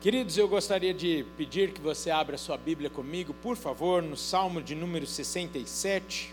Queridos, 0.00 0.38
eu 0.38 0.46
gostaria 0.46 0.94
de 0.94 1.26
pedir 1.36 1.72
que 1.72 1.80
você 1.80 2.08
abra 2.08 2.38
sua 2.38 2.56
Bíblia 2.56 2.88
comigo, 2.88 3.34
por 3.34 3.56
favor, 3.56 4.00
no 4.00 4.16
Salmo 4.16 4.62
de 4.62 4.72
número 4.72 5.04
67, 5.04 6.32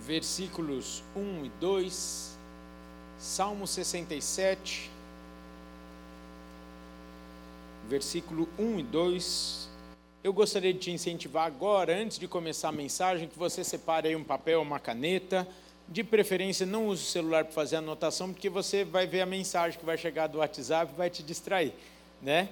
versículos 0.00 1.04
1 1.14 1.44
e 1.44 1.48
2. 1.60 2.36
Salmo 3.16 3.64
67, 3.64 4.90
versículo 7.88 8.48
1 8.58 8.80
e 8.80 8.82
2. 8.82 9.68
Eu 10.24 10.32
gostaria 10.32 10.74
de 10.74 10.80
te 10.80 10.90
incentivar 10.90 11.46
agora, 11.46 11.96
antes 11.96 12.18
de 12.18 12.26
começar 12.26 12.70
a 12.70 12.72
mensagem, 12.72 13.28
que 13.28 13.38
você 13.38 13.62
separe 13.62 14.08
aí 14.08 14.16
um 14.16 14.24
papel, 14.24 14.60
uma 14.60 14.80
caneta 14.80 15.46
de 15.88 16.02
preferência, 16.02 16.66
não 16.66 16.88
use 16.88 17.02
o 17.02 17.06
celular 17.06 17.44
para 17.44 17.52
fazer 17.52 17.76
anotação, 17.76 18.32
porque 18.32 18.48
você 18.48 18.84
vai 18.84 19.06
ver 19.06 19.20
a 19.20 19.26
mensagem 19.26 19.78
que 19.78 19.84
vai 19.84 19.96
chegar 19.96 20.26
do 20.26 20.38
WhatsApp 20.38 20.92
e 20.92 20.96
vai 20.96 21.08
te 21.08 21.22
distrair, 21.22 21.72
né? 22.20 22.48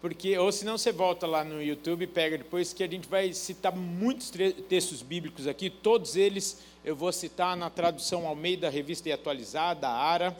Porque, 0.00 0.36
ou 0.38 0.50
senão 0.50 0.78
você 0.78 0.90
volta 0.90 1.26
lá 1.26 1.44
no 1.44 1.62
YouTube 1.62 2.04
e 2.04 2.06
pega 2.06 2.38
depois, 2.38 2.72
que 2.72 2.82
a 2.82 2.88
gente 2.88 3.06
vai 3.06 3.34
citar 3.34 3.74
muitos 3.76 4.32
textos 4.66 5.02
bíblicos 5.02 5.46
aqui, 5.46 5.68
todos 5.68 6.16
eles 6.16 6.62
eu 6.82 6.96
vou 6.96 7.12
citar 7.12 7.54
na 7.54 7.68
tradução 7.68 8.26
Almeida, 8.26 8.70
Revista 8.70 9.10
e 9.10 9.12
Atualizada, 9.12 9.86
a 9.86 9.92
ARA, 9.92 10.36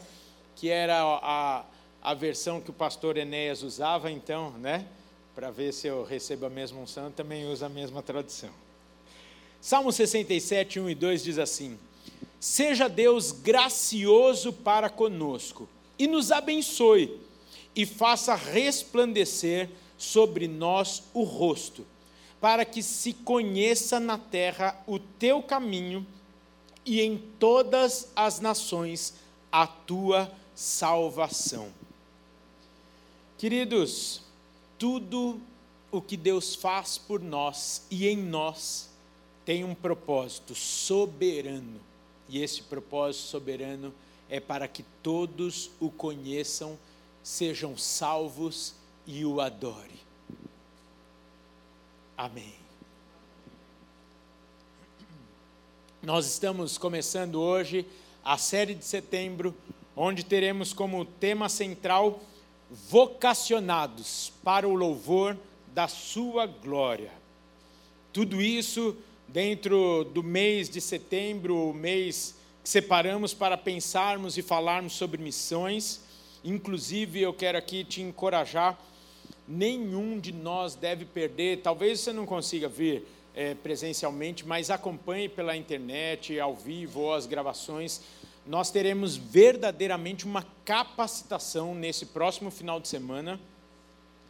que 0.55 0.69
era 0.69 0.99
a, 1.03 1.63
a 2.01 2.13
versão 2.15 2.59
que 2.59 2.71
o 2.71 2.73
pastor 2.73 3.17
Enéas 3.17 3.61
usava, 3.61 4.09
então, 4.09 4.51
né? 4.53 4.87
Para 5.35 5.51
ver 5.51 5.71
se 5.71 5.85
eu 5.85 6.03
recebo 6.03 6.47
a 6.47 6.49
mesma 6.49 6.81
unção, 6.81 7.11
também 7.11 7.45
usa 7.45 7.67
a 7.67 7.69
mesma 7.69 8.01
tradução. 8.01 8.49
Salmo 9.61 9.91
67, 9.91 10.79
1 10.79 10.89
e 10.89 10.95
2 10.95 11.23
diz 11.23 11.37
assim: 11.37 11.77
Seja 12.41 12.89
Deus 12.89 13.31
gracioso 13.31 14.51
para 14.51 14.89
conosco 14.89 15.69
e 15.99 16.07
nos 16.07 16.31
abençoe 16.31 17.21
e 17.75 17.85
faça 17.85 18.33
resplandecer 18.33 19.69
sobre 19.95 20.47
nós 20.47 21.03
o 21.13 21.21
rosto, 21.21 21.85
para 22.41 22.65
que 22.65 22.81
se 22.81 23.13
conheça 23.13 23.99
na 23.99 24.17
terra 24.17 24.75
o 24.87 24.97
teu 24.97 25.43
caminho 25.43 26.03
e 26.83 26.99
em 26.99 27.19
todas 27.37 28.07
as 28.15 28.39
nações 28.39 29.13
a 29.51 29.67
tua 29.67 30.33
salvação. 30.55 31.71
Queridos, 33.37 34.19
tudo 34.79 35.39
o 35.91 36.01
que 36.01 36.17
Deus 36.17 36.55
faz 36.55 36.97
por 36.97 37.21
nós 37.21 37.83
e 37.91 38.07
em 38.07 38.17
nós 38.17 38.89
tem 39.45 39.63
um 39.63 39.75
propósito 39.75 40.55
soberano 40.55 41.90
e 42.31 42.41
esse 42.41 42.61
propósito 42.63 43.25
soberano 43.25 43.93
é 44.29 44.39
para 44.39 44.65
que 44.65 44.83
todos 45.03 45.69
o 45.81 45.91
conheçam, 45.91 46.79
sejam 47.21 47.77
salvos 47.77 48.73
e 49.05 49.25
o 49.25 49.41
adorem. 49.41 49.99
Amém. 52.17 52.53
Nós 56.01 56.25
estamos 56.25 56.77
começando 56.77 57.35
hoje 57.35 57.85
a 58.23 58.37
série 58.37 58.75
de 58.75 58.85
setembro, 58.85 59.53
onde 59.93 60.23
teremos 60.23 60.71
como 60.71 61.03
tema 61.03 61.49
central 61.49 62.21
vocacionados 62.71 64.31
para 64.41 64.65
o 64.65 64.73
louvor 64.73 65.37
da 65.73 65.89
sua 65.89 66.45
glória. 66.45 67.11
Tudo 68.13 68.41
isso 68.41 68.95
dentro 69.31 70.03
do 70.13 70.21
mês 70.21 70.69
de 70.69 70.81
setembro, 70.81 71.69
o 71.69 71.73
mês 71.73 72.35
que 72.63 72.69
separamos 72.69 73.33
para 73.33 73.57
pensarmos 73.57 74.37
e 74.37 74.41
falarmos 74.41 74.93
sobre 74.93 75.21
missões. 75.21 76.01
Inclusive, 76.43 77.21
eu 77.21 77.33
quero 77.33 77.57
aqui 77.57 77.83
te 77.83 78.01
encorajar: 78.01 78.77
nenhum 79.47 80.19
de 80.19 80.31
nós 80.31 80.75
deve 80.75 81.05
perder. 81.05 81.61
Talvez 81.61 81.99
você 81.99 82.11
não 82.11 82.25
consiga 82.25 82.67
vir 82.67 83.03
é, 83.33 83.55
presencialmente, 83.55 84.45
mas 84.45 84.69
acompanhe 84.69 85.29
pela 85.29 85.55
internet, 85.55 86.37
ao 86.39 86.55
vivo 86.55 87.01
ou 87.01 87.13
as 87.13 87.25
gravações. 87.25 88.01
Nós 88.45 88.71
teremos 88.71 89.15
verdadeiramente 89.15 90.25
uma 90.25 90.45
capacitação 90.65 91.75
nesse 91.75 92.07
próximo 92.07 92.49
final 92.49 92.79
de 92.79 92.87
semana, 92.87 93.39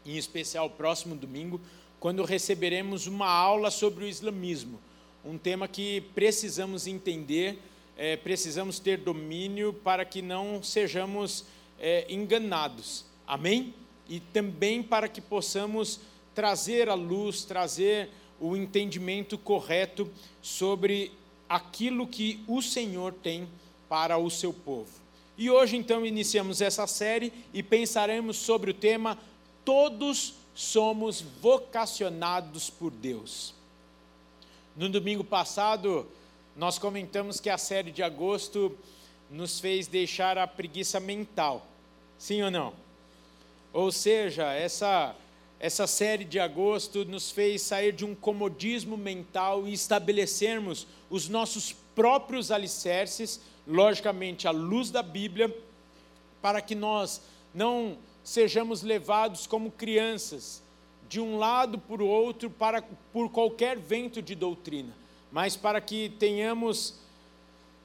em 0.05 0.17
especial 0.17 0.69
próximo 0.69 1.15
domingo, 1.15 1.61
quando 1.99 2.23
receberemos 2.23 3.07
uma 3.07 3.29
aula 3.29 3.71
sobre 3.71 4.03
o 4.03 4.07
islamismo 4.07 4.79
um 5.23 5.37
tema 5.37 5.67
que 5.67 6.01
precisamos 6.15 6.87
entender, 6.87 7.59
é, 7.97 8.17
precisamos 8.17 8.79
ter 8.79 8.97
domínio 8.97 9.73
para 9.73 10.03
que 10.03 10.21
não 10.21 10.63
sejamos 10.63 11.45
é, 11.79 12.05
enganados. 12.09 13.05
Amém? 13.27 13.73
E 14.09 14.19
também 14.19 14.81
para 14.81 15.07
que 15.07 15.21
possamos 15.21 15.99
trazer 16.33 16.89
a 16.89 16.93
luz, 16.93 17.43
trazer 17.43 18.09
o 18.39 18.55
entendimento 18.55 19.37
correto 19.37 20.09
sobre 20.41 21.11
aquilo 21.47 22.07
que 22.07 22.43
o 22.47 22.61
Senhor 22.61 23.13
tem 23.13 23.47
para 23.87 24.17
o 24.17 24.29
seu 24.29 24.51
povo. 24.51 24.89
E 25.37 25.49
hoje, 25.49 25.75
então, 25.75 26.05
iniciamos 26.05 26.61
essa 26.61 26.87
série 26.87 27.31
e 27.53 27.61
pensaremos 27.61 28.37
sobre 28.37 28.71
o 28.71 28.73
tema 28.73 29.17
Todos 29.63 30.33
somos 30.55 31.21
vocacionados 31.21 32.69
por 32.69 32.91
Deus. 32.91 33.53
No 34.81 34.89
domingo 34.89 35.23
passado, 35.23 36.07
nós 36.57 36.79
comentamos 36.79 37.39
que 37.39 37.51
a 37.51 37.57
série 37.59 37.91
de 37.91 38.01
agosto 38.01 38.75
nos 39.29 39.59
fez 39.59 39.85
deixar 39.85 40.39
a 40.39 40.47
preguiça 40.47 40.99
mental. 40.99 41.67
Sim 42.17 42.41
ou 42.41 42.49
não? 42.49 42.73
Ou 43.71 43.91
seja, 43.91 44.51
essa, 44.51 45.15
essa 45.59 45.85
série 45.85 46.25
de 46.25 46.39
agosto 46.39 47.05
nos 47.05 47.29
fez 47.29 47.61
sair 47.61 47.93
de 47.93 48.03
um 48.03 48.15
comodismo 48.15 48.97
mental 48.97 49.67
e 49.67 49.73
estabelecermos 49.73 50.87
os 51.11 51.29
nossos 51.29 51.75
próprios 51.93 52.49
alicerces, 52.49 53.39
logicamente 53.67 54.47
à 54.47 54.51
luz 54.51 54.89
da 54.89 55.03
Bíblia, 55.03 55.55
para 56.41 56.59
que 56.59 56.73
nós 56.73 57.21
não 57.53 57.99
sejamos 58.23 58.81
levados 58.81 59.45
como 59.45 59.69
crianças 59.69 60.63
de 61.11 61.19
um 61.19 61.37
lado 61.37 61.77
para 61.77 62.01
o 62.01 62.07
outro 62.07 62.49
para, 62.49 62.81
por 63.11 63.29
qualquer 63.29 63.77
vento 63.77 64.21
de 64.21 64.33
doutrina, 64.33 64.95
mas 65.29 65.57
para 65.57 65.81
que 65.81 66.07
tenhamos 66.07 67.01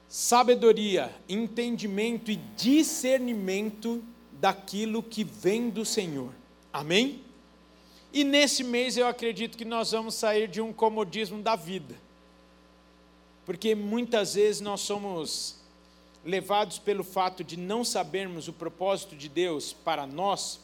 sabedoria, 0.07 1.13
entendimento 1.27 2.31
e 2.31 2.37
discernimento 2.55 4.01
daquilo 4.31 5.03
que 5.03 5.25
vem 5.25 5.69
do 5.69 5.83
Senhor. 5.83 6.31
Amém? 6.71 7.21
E 8.13 8.23
nesse 8.23 8.63
mês 8.63 8.95
eu 8.95 9.05
acredito 9.05 9.57
que 9.57 9.65
nós 9.65 9.91
vamos 9.91 10.15
sair 10.15 10.47
de 10.47 10.61
um 10.61 10.71
comodismo 10.71 11.41
da 11.41 11.57
vida. 11.57 11.95
Porque 13.45 13.75
muitas 13.75 14.35
vezes 14.35 14.61
nós 14.61 14.79
somos 14.79 15.57
levados 16.23 16.79
pelo 16.79 17.03
fato 17.03 17.43
de 17.43 17.57
não 17.57 17.83
sabermos 17.83 18.47
o 18.47 18.53
propósito 18.53 19.17
de 19.17 19.27
Deus 19.27 19.73
para 19.73 20.07
nós, 20.07 20.61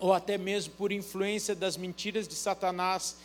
ou 0.00 0.14
até 0.14 0.38
mesmo 0.38 0.72
por 0.74 0.90
influência 0.90 1.54
das 1.54 1.76
mentiras 1.76 2.26
de 2.26 2.34
Satanás, 2.34 3.18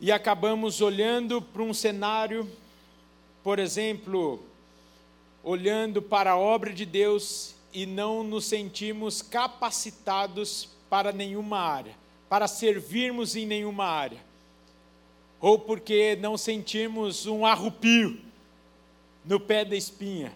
e 0.00 0.10
acabamos 0.10 0.80
olhando 0.80 1.40
para 1.40 1.62
um 1.62 1.72
cenário, 1.72 2.50
por 3.44 3.58
exemplo, 3.58 4.42
olhando 5.44 6.02
para 6.02 6.32
a 6.32 6.36
obra 6.36 6.72
de 6.72 6.84
Deus 6.84 7.54
e 7.72 7.86
não 7.86 8.24
nos 8.24 8.46
sentimos 8.46 9.22
capacitados 9.22 10.68
para 10.88 11.12
nenhuma 11.12 11.58
área, 11.60 11.94
para 12.28 12.48
servirmos 12.48 13.36
em 13.36 13.46
nenhuma 13.46 13.84
área, 13.84 14.18
ou 15.40 15.58
porque 15.58 16.16
não 16.16 16.36
sentimos 16.36 17.26
um 17.26 17.46
arrupio 17.46 18.20
no 19.24 19.38
pé 19.38 19.64
da 19.64 19.76
espinha, 19.76 20.32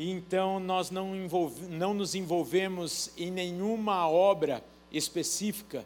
e 0.00 0.08
então 0.08 0.58
nós 0.58 0.90
não, 0.90 1.14
envolve, 1.14 1.66
não 1.66 1.92
nos 1.92 2.14
envolvemos 2.14 3.10
em 3.18 3.30
nenhuma 3.30 4.08
obra 4.08 4.64
específica, 4.90 5.84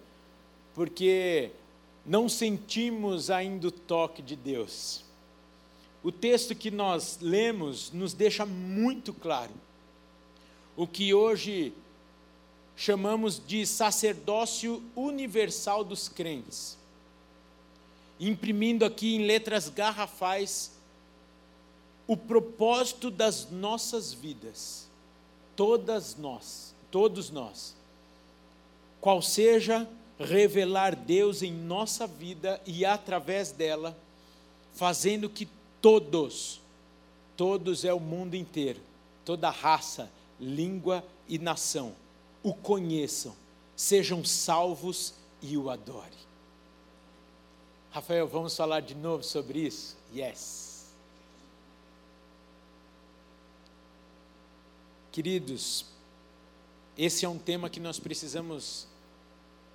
porque 0.72 1.50
não 2.06 2.28
sentimos 2.28 3.28
ainda 3.28 3.66
o 3.66 3.72
toque 3.72 4.22
de 4.22 4.36
Deus. 4.36 5.04
O 6.00 6.12
texto 6.12 6.54
que 6.54 6.70
nós 6.70 7.18
lemos 7.20 7.90
nos 7.90 8.14
deixa 8.14 8.46
muito 8.46 9.12
claro 9.12 9.50
o 10.76 10.86
que 10.86 11.12
hoje 11.12 11.72
chamamos 12.76 13.44
de 13.44 13.66
sacerdócio 13.66 14.80
universal 14.94 15.82
dos 15.82 16.08
crentes, 16.08 16.78
imprimindo 18.20 18.84
aqui 18.84 19.16
em 19.16 19.26
letras 19.26 19.68
garrafais 19.68 20.73
o 22.06 22.16
propósito 22.16 23.10
das 23.10 23.50
nossas 23.50 24.12
vidas, 24.12 24.88
todas 25.56 26.16
nós, 26.16 26.74
todos 26.90 27.30
nós 27.30 27.74
qual 29.04 29.20
seja 29.20 29.86
revelar 30.18 30.96
Deus 30.96 31.42
em 31.42 31.52
nossa 31.52 32.06
vida 32.06 32.58
e 32.64 32.86
através 32.86 33.52
dela, 33.52 33.94
fazendo 34.72 35.28
que 35.28 35.46
todos, 35.78 36.58
todos 37.36 37.84
é 37.84 37.92
o 37.92 38.00
mundo 38.00 38.34
inteiro, 38.34 38.80
toda 39.22 39.50
raça, 39.50 40.10
língua 40.40 41.04
e 41.28 41.38
nação, 41.38 41.94
o 42.42 42.54
conheçam, 42.54 43.36
sejam 43.76 44.24
salvos 44.24 45.12
e 45.42 45.58
o 45.58 45.68
adorem. 45.68 46.24
Rafael, 47.90 48.26
vamos 48.26 48.56
falar 48.56 48.80
de 48.80 48.94
novo 48.94 49.22
sobre 49.22 49.58
isso? 49.58 49.98
Yes. 50.16 50.63
Queridos, 55.14 55.86
esse 56.98 57.24
é 57.24 57.28
um 57.28 57.38
tema 57.38 57.70
que 57.70 57.78
nós 57.78 58.00
precisamos 58.00 58.88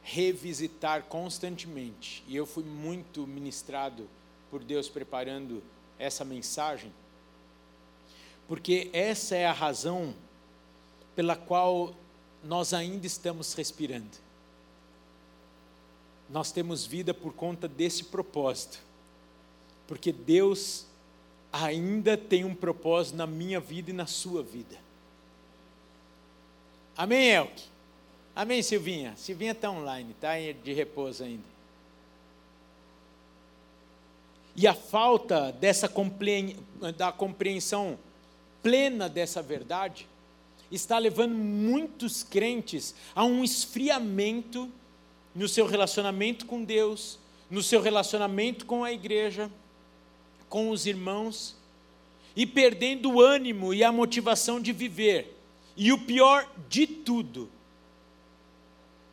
revisitar 0.03 1.03
constantemente. 1.03 2.21
E 2.27 2.35
eu 2.35 2.45
fui 2.45 2.65
muito 2.65 3.25
ministrado 3.25 4.05
por 4.51 4.61
Deus 4.61 4.89
preparando 4.89 5.63
essa 5.97 6.25
mensagem, 6.25 6.91
porque 8.49 8.89
essa 8.91 9.33
é 9.33 9.45
a 9.45 9.53
razão 9.53 10.13
pela 11.15 11.37
qual 11.37 11.95
nós 12.43 12.73
ainda 12.73 13.07
estamos 13.07 13.53
respirando. 13.53 14.17
Nós 16.29 16.51
temos 16.51 16.85
vida 16.85 17.13
por 17.13 17.31
conta 17.31 17.65
desse 17.65 18.03
propósito, 18.03 18.83
porque 19.87 20.11
Deus 20.11 20.85
ainda 21.49 22.17
tem 22.17 22.43
um 22.43 22.53
propósito 22.53 23.15
na 23.15 23.25
minha 23.25 23.61
vida 23.61 23.89
e 23.91 23.93
na 23.93 24.05
sua 24.05 24.43
vida. 24.43 24.88
Amém, 26.99 27.29
Elke? 27.29 27.63
Amém, 28.35 28.61
Silvinha? 28.61 29.13
Silvinha 29.15 29.53
está 29.53 29.71
online, 29.71 30.11
está 30.11 30.33
de 30.37 30.73
repouso 30.73 31.23
ainda. 31.23 31.45
E 34.53 34.67
a 34.67 34.73
falta 34.73 35.49
dessa 35.53 35.89
da 36.97 37.09
compreensão 37.13 37.97
plena 38.61 39.07
dessa 39.07 39.41
verdade 39.41 40.09
está 40.69 40.97
levando 40.97 41.35
muitos 41.35 42.21
crentes 42.21 42.93
a 43.15 43.23
um 43.23 43.45
esfriamento 43.45 44.69
no 45.33 45.47
seu 45.47 45.65
relacionamento 45.67 46.45
com 46.45 46.65
Deus, 46.65 47.17
no 47.49 47.63
seu 47.63 47.81
relacionamento 47.81 48.65
com 48.65 48.83
a 48.83 48.91
igreja, 48.91 49.49
com 50.49 50.69
os 50.69 50.85
irmãos, 50.85 51.55
e 52.35 52.45
perdendo 52.45 53.09
o 53.09 53.21
ânimo 53.21 53.73
e 53.73 53.85
a 53.85 53.89
motivação 53.89 54.59
de 54.59 54.73
viver. 54.73 55.38
E 55.81 55.93
o 55.93 55.97
pior 55.97 56.45
de 56.67 56.85
tudo, 56.85 57.49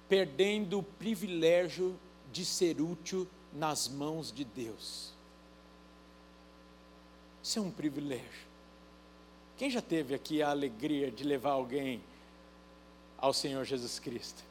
perdendo 0.09 0.81
o 0.81 0.83
privilégio 0.83 1.97
de 2.33 2.45
ser 2.45 2.81
útil 2.81 3.25
nas 3.53 3.87
mãos 3.87 4.33
de 4.33 4.45
Deus. 4.45 5.13
Isso 7.41 7.61
é 7.61 7.63
um 7.63 7.71
privilégio. 7.71 8.49
Quem 9.57 9.71
já 9.71 9.81
teve 9.81 10.13
aqui 10.13 10.43
a 10.43 10.51
alegria 10.51 11.09
de 11.09 11.23
levar 11.23 11.53
alguém 11.53 12.03
ao 13.17 13.33
Senhor 13.33 13.65
Jesus 13.65 14.01
Cristo? 14.01 14.43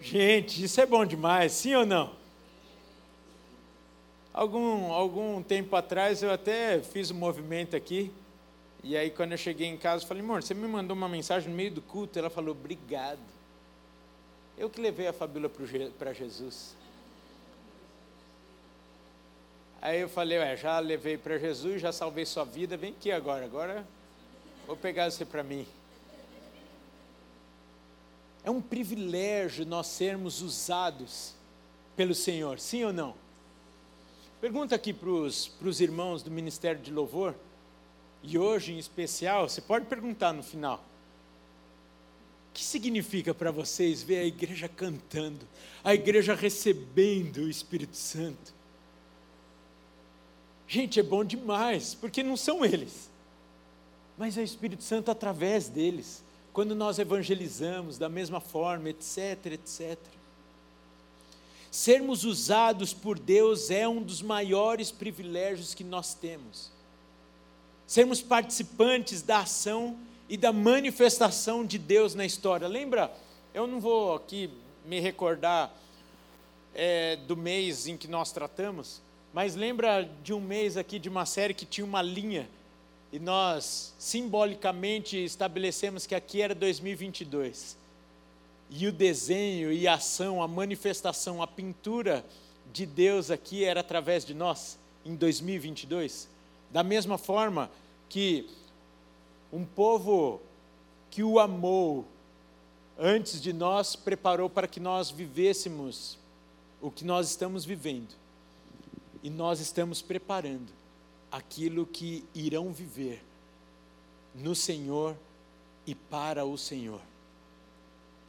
Gente, 0.00 0.62
isso 0.62 0.80
é 0.80 0.86
bom 0.86 1.04
demais, 1.04 1.50
sim 1.50 1.74
ou 1.74 1.84
não? 1.84 2.14
Algum, 4.32 4.92
algum 4.92 5.42
tempo 5.42 5.74
atrás 5.74 6.22
eu 6.22 6.30
até 6.30 6.80
fiz 6.80 7.10
um 7.10 7.16
movimento 7.16 7.74
aqui, 7.74 8.12
e 8.88 8.96
aí 8.96 9.10
quando 9.10 9.32
eu 9.32 9.38
cheguei 9.38 9.66
em 9.66 9.76
casa, 9.76 10.06
falei, 10.06 10.22
amor, 10.22 10.44
você 10.44 10.54
me 10.54 10.68
mandou 10.68 10.96
uma 10.96 11.08
mensagem 11.08 11.50
no 11.50 11.56
meio 11.56 11.72
do 11.72 11.82
culto, 11.82 12.16
ela 12.16 12.30
falou, 12.30 12.52
obrigado. 12.52 13.18
Eu 14.56 14.70
que 14.70 14.80
levei 14.80 15.08
a 15.08 15.12
Fabíola 15.12 15.50
para 15.98 16.12
Jesus. 16.12 16.76
Aí 19.82 20.00
eu 20.00 20.08
falei, 20.08 20.38
ué, 20.38 20.56
já 20.56 20.78
levei 20.78 21.18
para 21.18 21.36
Jesus, 21.36 21.82
já 21.82 21.90
salvei 21.90 22.24
sua 22.24 22.44
vida, 22.44 22.76
vem 22.76 22.92
aqui 22.92 23.10
agora, 23.10 23.44
agora 23.44 23.84
vou 24.68 24.76
pegar 24.76 25.10
você 25.10 25.24
para 25.24 25.42
mim. 25.42 25.66
É 28.44 28.50
um 28.52 28.62
privilégio 28.62 29.66
nós 29.66 29.88
sermos 29.88 30.42
usados 30.42 31.34
pelo 31.96 32.14
Senhor, 32.14 32.60
sim 32.60 32.84
ou 32.84 32.92
não? 32.92 33.16
Pergunta 34.40 34.76
aqui 34.76 34.92
para 34.92 35.08
os 35.08 35.80
irmãos 35.80 36.22
do 36.22 36.30
Ministério 36.30 36.80
de 36.80 36.92
Louvor, 36.92 37.34
e 38.26 38.38
hoje 38.38 38.72
em 38.72 38.78
especial, 38.78 39.48
você 39.48 39.60
pode 39.60 39.86
perguntar 39.86 40.32
no 40.32 40.42
final 40.42 40.82
que 42.56 42.64
significa 42.64 43.34
para 43.34 43.50
vocês 43.50 44.02
ver 44.02 44.16
a 44.16 44.24
igreja 44.24 44.66
cantando, 44.66 45.46
a 45.84 45.94
igreja 45.94 46.34
recebendo 46.34 47.42
o 47.42 47.50
Espírito 47.50 47.98
Santo? 47.98 48.54
Gente, 50.66 50.98
é 50.98 51.02
bom 51.02 51.22
demais, 51.22 51.94
porque 51.94 52.22
não 52.22 52.34
são 52.34 52.64
eles, 52.64 53.10
mas 54.16 54.38
é 54.38 54.40
o 54.40 54.44
Espírito 54.44 54.82
Santo 54.82 55.10
através 55.10 55.68
deles, 55.68 56.24
quando 56.50 56.74
nós 56.74 56.98
evangelizamos 56.98 57.98
da 57.98 58.08
mesma 58.08 58.40
forma, 58.40 58.88
etc, 58.88 59.52
etc. 59.52 59.98
Sermos 61.70 62.24
usados 62.24 62.94
por 62.94 63.18
Deus 63.18 63.70
é 63.70 63.86
um 63.86 64.02
dos 64.02 64.22
maiores 64.22 64.90
privilégios 64.90 65.74
que 65.74 65.84
nós 65.84 66.14
temos. 66.14 66.72
Sermos 67.86 68.20
participantes 68.20 69.22
da 69.22 69.40
ação 69.40 69.96
e 70.28 70.36
da 70.36 70.52
manifestação 70.52 71.64
de 71.64 71.78
Deus 71.78 72.14
na 72.14 72.26
história. 72.26 72.66
Lembra? 72.66 73.12
Eu 73.54 73.66
não 73.66 73.80
vou 73.80 74.14
aqui 74.14 74.50
me 74.84 75.00
recordar 75.00 75.72
é, 76.74 77.16
do 77.16 77.36
mês 77.36 77.86
em 77.86 77.96
que 77.96 78.08
nós 78.08 78.32
tratamos, 78.32 79.00
mas 79.32 79.54
lembra 79.54 80.08
de 80.22 80.32
um 80.32 80.40
mês 80.40 80.76
aqui 80.76 80.98
de 80.98 81.08
uma 81.08 81.24
série 81.24 81.54
que 81.54 81.64
tinha 81.64 81.84
uma 81.84 82.02
linha 82.02 82.48
e 83.12 83.18
nós 83.18 83.94
simbolicamente 83.98 85.16
estabelecemos 85.16 86.06
que 86.06 86.14
aqui 86.14 86.42
era 86.42 86.54
2022. 86.54 87.76
E 88.68 88.86
o 88.86 88.92
desenho 88.92 89.72
e 89.72 89.86
a 89.86 89.94
ação, 89.94 90.42
a 90.42 90.48
manifestação, 90.48 91.40
a 91.40 91.46
pintura 91.46 92.24
de 92.72 92.84
Deus 92.84 93.30
aqui 93.30 93.64
era 93.64 93.80
através 93.80 94.24
de 94.24 94.34
nós 94.34 94.76
em 95.04 95.14
2022. 95.14 96.28
Da 96.70 96.82
mesma 96.82 97.16
forma 97.18 97.70
que 98.08 98.48
um 99.52 99.64
povo 99.64 100.40
que 101.10 101.22
o 101.22 101.38
amou 101.38 102.04
antes 102.98 103.40
de 103.40 103.52
nós 103.52 103.96
preparou 103.96 104.48
para 104.48 104.66
que 104.66 104.80
nós 104.80 105.10
vivêssemos 105.10 106.18
o 106.80 106.90
que 106.90 107.04
nós 107.04 107.28
estamos 107.30 107.64
vivendo. 107.64 108.14
E 109.22 109.30
nós 109.30 109.60
estamos 109.60 110.02
preparando 110.02 110.72
aquilo 111.30 111.86
que 111.86 112.24
irão 112.34 112.72
viver 112.72 113.22
no 114.34 114.54
Senhor 114.54 115.16
e 115.86 115.94
para 115.94 116.44
o 116.44 116.56
Senhor. 116.56 117.00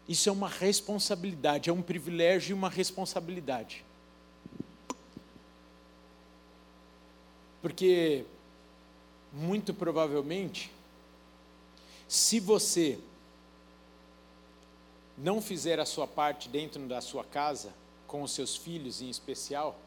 Isso 0.08 0.30
é 0.30 0.32
uma 0.32 0.48
responsabilidade, 0.48 1.70
é 1.70 1.74
um 1.74 1.82
privilégio 1.82 2.52
e 2.52 2.54
uma 2.54 2.70
responsabilidade. 2.70 3.84
Porque, 7.68 8.24
muito 9.34 9.74
provavelmente, 9.74 10.72
se 12.08 12.40
você 12.40 12.98
não 15.18 15.42
fizer 15.42 15.78
a 15.78 15.86
sua 15.86 16.08
parte 16.08 16.48
dentro 16.48 16.82
da 16.88 17.02
sua 17.02 17.26
casa, 17.26 17.74
com 18.08 18.24
os 18.24 18.32
seus 18.32 18.56
filhos 18.56 19.02
em 19.02 19.10
especial, 19.10 19.78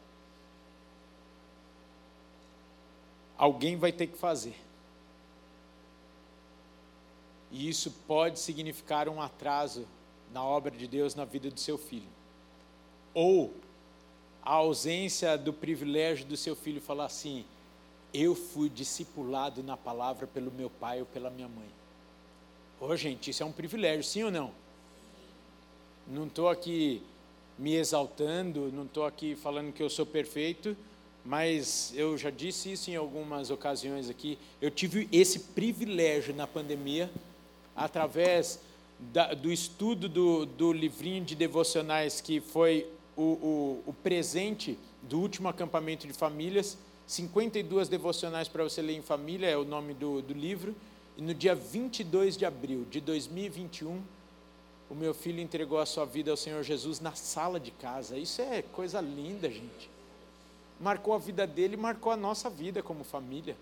alguém 3.35 3.75
vai 3.75 3.91
ter 3.91 4.05
que 4.05 4.15
fazer. 4.15 4.55
E 7.49 7.67
isso 7.67 7.89
pode 8.05 8.39
significar 8.39 9.09
um 9.09 9.19
atraso 9.19 9.87
na 10.31 10.43
obra 10.43 10.69
de 10.69 10.87
Deus 10.87 11.15
na 11.15 11.25
vida 11.25 11.49
do 11.49 11.59
seu 11.59 11.79
filho. 11.79 12.09
Ou 13.11 13.51
a 14.43 14.53
ausência 14.53 15.35
do 15.35 15.51
privilégio 15.51 16.27
do 16.27 16.37
seu 16.37 16.55
filho 16.55 16.79
falar 16.79 17.05
assim: 17.05 17.43
eu 18.13 18.35
fui 18.35 18.69
discipulado 18.69 19.63
na 19.63 19.77
palavra 19.77 20.27
pelo 20.27 20.51
meu 20.51 20.69
pai 20.69 20.99
ou 20.99 21.05
pela 21.05 21.29
minha 21.29 21.47
mãe. 21.47 21.69
Ô, 22.79 22.87
oh, 22.87 22.95
gente, 22.95 23.29
isso 23.29 23.43
é 23.43 23.45
um 23.45 23.51
privilégio, 23.51 24.03
sim 24.03 24.23
ou 24.23 24.31
não? 24.31 24.51
Não 26.07 26.25
estou 26.25 26.49
aqui 26.49 27.01
me 27.57 27.75
exaltando, 27.75 28.71
não 28.71 28.83
estou 28.83 29.05
aqui 29.05 29.35
falando 29.35 29.71
que 29.71 29.83
eu 29.83 29.89
sou 29.89 30.05
perfeito, 30.05 30.75
mas 31.23 31.93
eu 31.95 32.17
já 32.17 32.29
disse 32.29 32.71
isso 32.71 32.89
em 32.89 32.95
algumas 32.95 33.51
ocasiões 33.51 34.09
aqui. 34.09 34.37
Eu 34.59 34.71
tive 34.71 35.07
esse 35.11 35.39
privilégio 35.39 36.33
na 36.33 36.47
pandemia, 36.47 37.09
através 37.75 38.59
da, 38.99 39.33
do 39.33 39.51
estudo 39.51 40.09
do, 40.09 40.45
do, 40.45 40.73
livrinho 40.73 41.23
de 41.23 41.35
devocionais, 41.35 42.19
que 42.19 42.39
foi 42.39 42.87
o, 43.15 43.21
o, 43.21 43.83
o 43.87 43.93
presente 43.93 44.77
do 45.01 45.19
último 45.19 45.47
acampamento 45.47 46.07
de 46.07 46.13
famílias. 46.13 46.77
52 47.11 47.89
devocionais 47.89 48.47
para 48.47 48.63
você 48.63 48.81
ler 48.81 48.95
em 48.95 49.01
família 49.01 49.47
é 49.47 49.57
o 49.57 49.65
nome 49.65 49.93
do, 49.93 50.21
do 50.21 50.33
livro. 50.33 50.75
E 51.17 51.21
no 51.21 51.33
dia 51.33 51.53
22 51.53 52.37
de 52.37 52.45
abril 52.45 52.85
de 52.89 53.01
2021, 53.01 54.01
o 54.89 54.95
meu 54.95 55.13
filho 55.13 55.39
entregou 55.39 55.79
a 55.79 55.85
sua 55.85 56.05
vida 56.05 56.31
ao 56.31 56.37
Senhor 56.37 56.63
Jesus 56.63 56.99
na 56.99 57.13
sala 57.13 57.59
de 57.59 57.71
casa. 57.71 58.17
Isso 58.17 58.41
é 58.41 58.61
coisa 58.61 59.01
linda, 59.01 59.49
gente 59.49 59.89
marcou 60.81 61.13
a 61.13 61.19
vida 61.19 61.45
dele 61.45 61.77
marcou 61.77 62.11
a 62.11 62.17
nossa 62.17 62.49
vida 62.49 62.81
como 62.81 63.03
família. 63.03 63.55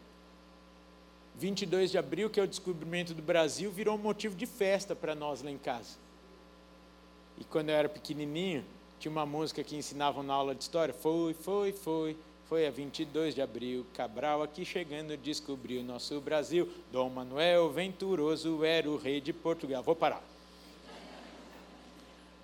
22 1.35 1.91
de 1.91 1.97
abril, 1.97 2.29
que 2.29 2.39
é 2.39 2.43
o 2.43 2.47
descobrimento 2.47 3.13
do 3.13 3.21
Brasil, 3.21 3.69
virou 3.71 3.95
um 3.95 3.99
motivo 3.99 4.35
de 4.35 4.45
festa 4.45 4.95
para 4.95 5.13
nós 5.13 5.41
lá 5.41 5.51
em 5.51 5.57
casa. 5.57 5.97
E 7.37 7.43
quando 7.43 7.69
eu 7.69 7.75
era 7.75 7.89
pequenininho, 7.89 8.65
tinha 8.99 9.11
uma 9.11 9.25
música 9.25 9.63
que 9.63 9.75
ensinavam 9.75 10.23
na 10.23 10.33
aula 10.33 10.55
de 10.55 10.63
história. 10.63 10.93
Foi, 10.93 11.33
foi, 11.33 11.71
foi, 11.71 12.17
foi 12.49 12.65
a 12.65 12.71
22 12.71 13.35
de 13.35 13.43
abril, 13.43 13.85
Cabral 13.93 14.41
aqui 14.41 14.65
chegando 14.65 15.15
descobriu 15.15 15.83
nosso 15.83 16.19
Brasil. 16.19 16.67
Dom 16.91 17.07
Manuel 17.07 17.69
Venturoso 17.69 18.65
era 18.65 18.89
o 18.89 18.97
rei 18.97 19.21
de 19.21 19.31
Portugal. 19.31 19.83
Vou 19.83 19.95
parar. 19.95 20.23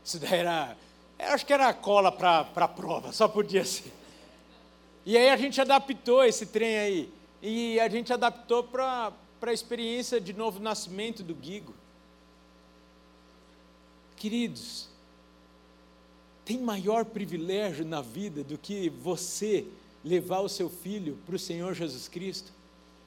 Isso 0.03 0.19
daí 0.19 0.35
era, 0.35 0.77
eu 1.17 1.29
acho 1.29 1.43
que 1.43 1.51
era 1.51 1.73
cola 1.73 2.11
para 2.11 2.47
a 2.55 2.67
prova, 2.67 3.11
só 3.11 3.27
podia 3.27 3.65
ser. 3.65 3.91
E 5.07 5.17
aí 5.17 5.27
a 5.27 5.37
gente 5.37 5.59
adaptou 5.59 6.23
esse 6.23 6.45
trem 6.45 6.77
aí. 6.77 7.13
E 7.41 7.79
a 7.79 7.89
gente 7.89 8.13
adaptou 8.13 8.63
para 8.63 9.11
a 9.41 9.53
experiência 9.53 10.21
de 10.21 10.33
novo 10.33 10.59
nascimento 10.59 11.23
do 11.23 11.33
Guigo. 11.33 11.73
Queridos, 14.15 14.87
tem 16.45 16.59
maior 16.59 17.05
privilégio 17.05 17.83
na 17.83 18.01
vida 18.01 18.43
do 18.43 18.55
que 18.55 18.87
você 18.87 19.65
levar 20.05 20.39
o 20.39 20.47
seu 20.47 20.69
filho 20.69 21.17
para 21.25 21.35
o 21.35 21.39
Senhor 21.39 21.73
Jesus 21.73 22.07
Cristo? 22.07 22.53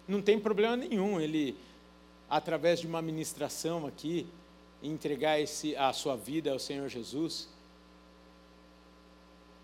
Não 0.06 0.20
tem 0.20 0.38
problema 0.38 0.76
nenhum 0.76 1.20
ele, 1.20 1.56
através 2.28 2.80
de 2.80 2.86
uma 2.86 3.00
ministração 3.00 3.86
aqui, 3.86 4.26
entregar 4.82 5.40
esse, 5.40 5.74
a 5.76 5.92
sua 5.92 6.16
vida 6.16 6.52
ao 6.52 6.58
Senhor 6.58 6.88
Jesus. 6.88 7.48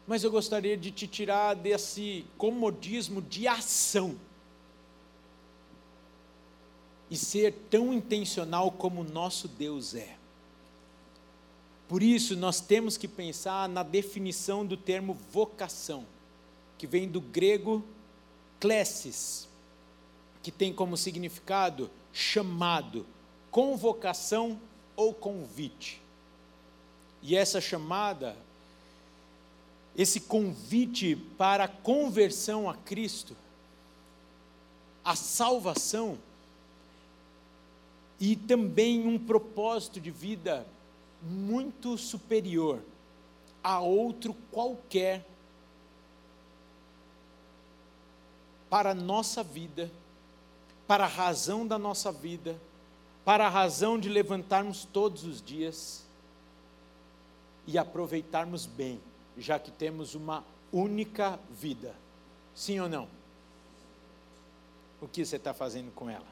Mas 0.06 0.22
eu 0.22 0.30
gostaria 0.30 0.76
de 0.76 0.90
te 0.90 1.06
tirar 1.06 1.54
desse 1.54 2.24
comodismo 2.38 3.20
de 3.20 3.48
ação 3.48 4.16
e 7.10 7.16
ser 7.16 7.52
tão 7.70 7.92
intencional 7.92 8.70
como 8.70 9.02
nosso 9.04 9.48
Deus 9.48 9.94
é. 9.94 10.16
Por 11.88 12.02
isso, 12.02 12.34
nós 12.36 12.60
temos 12.60 12.96
que 12.96 13.06
pensar 13.06 13.68
na 13.68 13.82
definição 13.82 14.64
do 14.64 14.76
termo 14.76 15.14
vocação, 15.30 16.06
que 16.78 16.86
vem 16.86 17.08
do 17.08 17.20
grego 17.20 17.84
klesis, 18.60 19.48
que 20.42 20.50
tem 20.50 20.72
como 20.72 20.96
significado 20.96 21.90
chamado, 22.12 23.06
convocação 23.50 24.60
ou 24.96 25.12
convite. 25.12 26.00
E 27.22 27.36
essa 27.36 27.60
chamada, 27.60 28.36
esse 29.96 30.20
convite 30.20 31.16
para 31.38 31.64
a 31.64 31.68
conversão 31.68 32.68
a 32.68 32.74
Cristo, 32.74 33.36
a 35.04 35.16
salvação, 35.16 36.18
e 38.20 38.36
também 38.36 39.06
um 39.06 39.18
propósito 39.18 40.00
de 40.00 40.10
vida 40.10 40.66
muito 41.22 41.98
superior 41.98 42.82
a 43.62 43.80
outro 43.80 44.34
qualquer 44.50 45.26
para 48.74 48.90
a 48.90 48.94
nossa 48.94 49.40
vida, 49.40 49.88
para 50.84 51.04
a 51.04 51.06
razão 51.06 51.64
da 51.64 51.78
nossa 51.78 52.10
vida, 52.10 52.60
para 53.24 53.46
a 53.46 53.48
razão 53.48 53.96
de 54.00 54.08
levantarmos 54.08 54.84
todos 54.84 55.22
os 55.22 55.40
dias 55.40 56.04
e 57.68 57.78
aproveitarmos 57.78 58.66
bem, 58.66 59.00
já 59.38 59.60
que 59.60 59.70
temos 59.70 60.16
uma 60.16 60.44
única 60.72 61.38
vida. 61.52 61.94
Sim 62.52 62.80
ou 62.80 62.88
não? 62.88 63.06
O 65.00 65.06
que 65.06 65.24
você 65.24 65.36
está 65.36 65.54
fazendo 65.54 65.92
com 65.92 66.10
ela? 66.10 66.26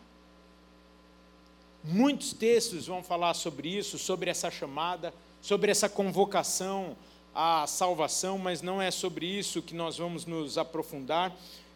Muitos 1.84 2.32
textos 2.32 2.88
vão 2.88 3.04
falar 3.04 3.34
sobre 3.34 3.68
isso, 3.68 4.00
sobre 4.00 4.28
essa 4.28 4.50
chamada, 4.50 5.14
sobre 5.40 5.70
essa 5.70 5.88
convocação 5.88 6.96
à 7.32 7.68
salvação, 7.68 8.36
mas 8.36 8.60
não 8.60 8.82
é 8.82 8.90
sobre 8.90 9.26
isso 9.26 9.62
que 9.62 9.76
nós 9.76 9.96
vamos 9.96 10.26
nos 10.26 10.58
aprofundar 10.58 11.32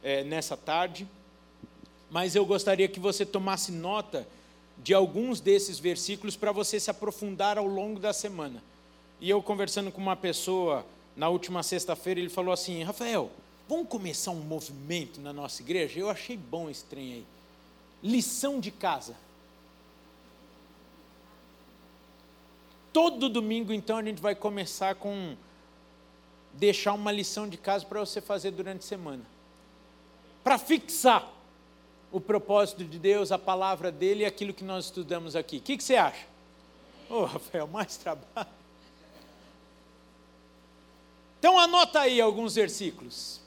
é, 0.06 0.22
nessa 0.22 0.56
tarde. 0.56 1.08
Mas 2.08 2.36
eu 2.36 2.46
gostaria 2.46 2.86
que 2.86 3.00
você 3.00 3.26
tomasse 3.26 3.72
nota 3.72 4.26
de 4.78 4.94
alguns 4.94 5.40
desses 5.40 5.80
versículos 5.80 6.36
para 6.36 6.52
você 6.52 6.78
se 6.78 6.88
aprofundar 6.88 7.58
ao 7.58 7.66
longo 7.66 7.98
da 7.98 8.12
semana. 8.12 8.62
E 9.20 9.28
eu 9.28 9.42
conversando 9.42 9.90
com 9.90 10.00
uma 10.00 10.14
pessoa 10.14 10.86
na 11.16 11.28
última 11.28 11.64
sexta-feira, 11.64 12.20
ele 12.20 12.28
falou 12.28 12.52
assim: 12.52 12.84
Rafael, 12.84 13.30
vamos 13.68 13.88
começar 13.88 14.30
um 14.30 14.36
movimento 14.36 15.20
na 15.20 15.32
nossa 15.32 15.60
igreja? 15.62 15.98
Eu 15.98 16.08
achei 16.08 16.36
bom 16.36 16.70
esse 16.70 16.84
trem 16.84 17.12
aí. 17.14 17.26
Lição 18.02 18.60
de 18.60 18.70
casa. 18.70 19.16
todo 22.96 23.28
domingo, 23.28 23.74
então, 23.74 23.98
a 23.98 24.02
gente 24.02 24.22
vai 24.22 24.34
começar 24.34 24.94
com 24.94 25.36
deixar 26.54 26.94
uma 26.94 27.12
lição 27.12 27.46
de 27.46 27.58
casa 27.58 27.84
para 27.84 28.00
você 28.00 28.22
fazer 28.22 28.52
durante 28.52 28.78
a 28.78 28.88
semana. 28.88 29.22
Para 30.46 30.58
fixar 30.58 31.28
o 32.12 32.20
propósito 32.20 32.84
de 32.84 33.00
Deus, 33.00 33.32
a 33.32 33.38
palavra 33.38 33.90
dele 33.90 34.22
e 34.22 34.24
aquilo 34.24 34.54
que 34.54 34.62
nós 34.62 34.84
estudamos 34.84 35.34
aqui. 35.34 35.56
O 35.56 35.60
que, 35.60 35.76
que 35.76 35.82
você 35.82 35.96
acha? 35.96 36.24
Ô, 37.10 37.14
oh, 37.14 37.24
Rafael, 37.24 37.66
mais 37.66 37.96
trabalho. 37.96 38.46
Então 41.40 41.58
anota 41.58 41.98
aí 41.98 42.20
alguns 42.20 42.54
versículos 42.54 43.40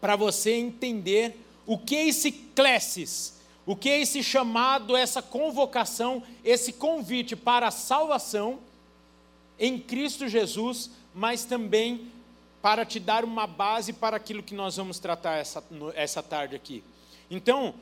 para 0.00 0.16
você 0.16 0.52
entender 0.52 1.38
o 1.66 1.76
que 1.76 1.94
é 1.94 2.08
esse 2.08 2.32
classes 2.32 3.38
o 3.66 3.76
que 3.76 3.90
é 3.90 4.00
esse 4.00 4.22
chamado, 4.22 4.96
essa 4.96 5.20
convocação, 5.20 6.22
esse 6.42 6.72
convite 6.72 7.36
para 7.36 7.68
a 7.68 7.70
salvação 7.70 8.60
em 9.58 9.78
Cristo 9.78 10.26
Jesus, 10.26 10.90
mas 11.14 11.44
também 11.44 12.10
para 12.62 12.84
te 12.84 13.00
dar 13.00 13.24
uma 13.24 13.46
base 13.46 13.92
para 13.92 14.16
aquilo 14.16 14.42
que 14.42 14.54
nós 14.54 14.76
vamos 14.76 14.98
tratar 14.98 15.36
essa, 15.36 15.62
essa 15.94 16.22
tarde 16.22 16.54
aqui. 16.54 16.84
Então, 17.30 17.74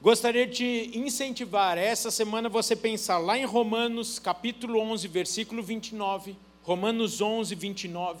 gostaria 0.00 0.46
de 0.46 0.54
te 0.54 0.98
incentivar 0.98 1.76
essa 1.76 2.10
semana 2.10 2.48
você 2.48 2.74
pensar 2.74 3.18
lá 3.18 3.36
em 3.36 3.44
Romanos 3.44 4.18
capítulo 4.18 4.80
11, 4.80 5.08
versículo 5.08 5.62
29, 5.62 6.36
Romanos 6.62 7.20
11, 7.20 7.54
29. 7.54 8.20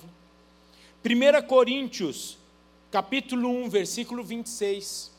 1 1.04 1.46
Coríntios 1.46 2.36
capítulo 2.90 3.50
1, 3.50 3.68
versículo 3.68 4.22
26. 4.24 5.12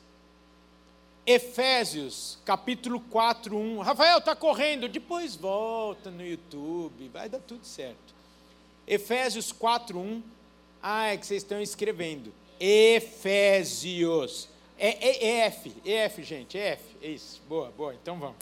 Efésios, 1.26 2.40
capítulo 2.46 3.00
4, 3.02 3.56
1. 3.56 3.80
Rafael, 3.82 4.18
está 4.18 4.36
correndo, 4.36 4.88
depois 4.88 5.36
volta 5.36 6.10
no 6.10 6.26
YouTube, 6.26 7.10
vai 7.10 7.28
dar 7.28 7.40
tudo 7.40 7.66
certo. 7.66 8.16
Efésios 8.88 9.52
4, 9.52 10.00
1. 10.00 10.24
Ah, 10.82 11.08
é 11.08 11.18
que 11.18 11.26
vocês 11.26 11.44
estão 11.44 11.62
escrevendo. 11.62 12.34
Efésios. 12.60 14.50
É, 14.78 14.90
é, 14.90 15.26
é 15.26 15.46
F, 15.48 15.74
é 15.86 16.10
gente, 16.22 16.58
é 16.58 16.74
F. 16.74 16.84
É 17.02 17.10
isso, 17.10 17.42
boa, 17.48 17.72
boa, 17.72 17.94
então 17.94 18.20
vamos. 18.20 18.38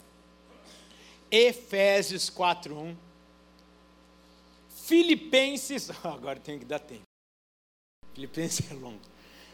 Efésios 1.30 2.30
4, 2.30 2.76
1. 2.76 2.96
Filipenses, 4.68 5.90
agora 6.04 6.38
tem 6.38 6.58
que 6.58 6.64
dar 6.64 6.78
tempo. 6.78 7.02
Filipenses 8.14 8.70
é 8.70 8.74
longo. 8.74 9.00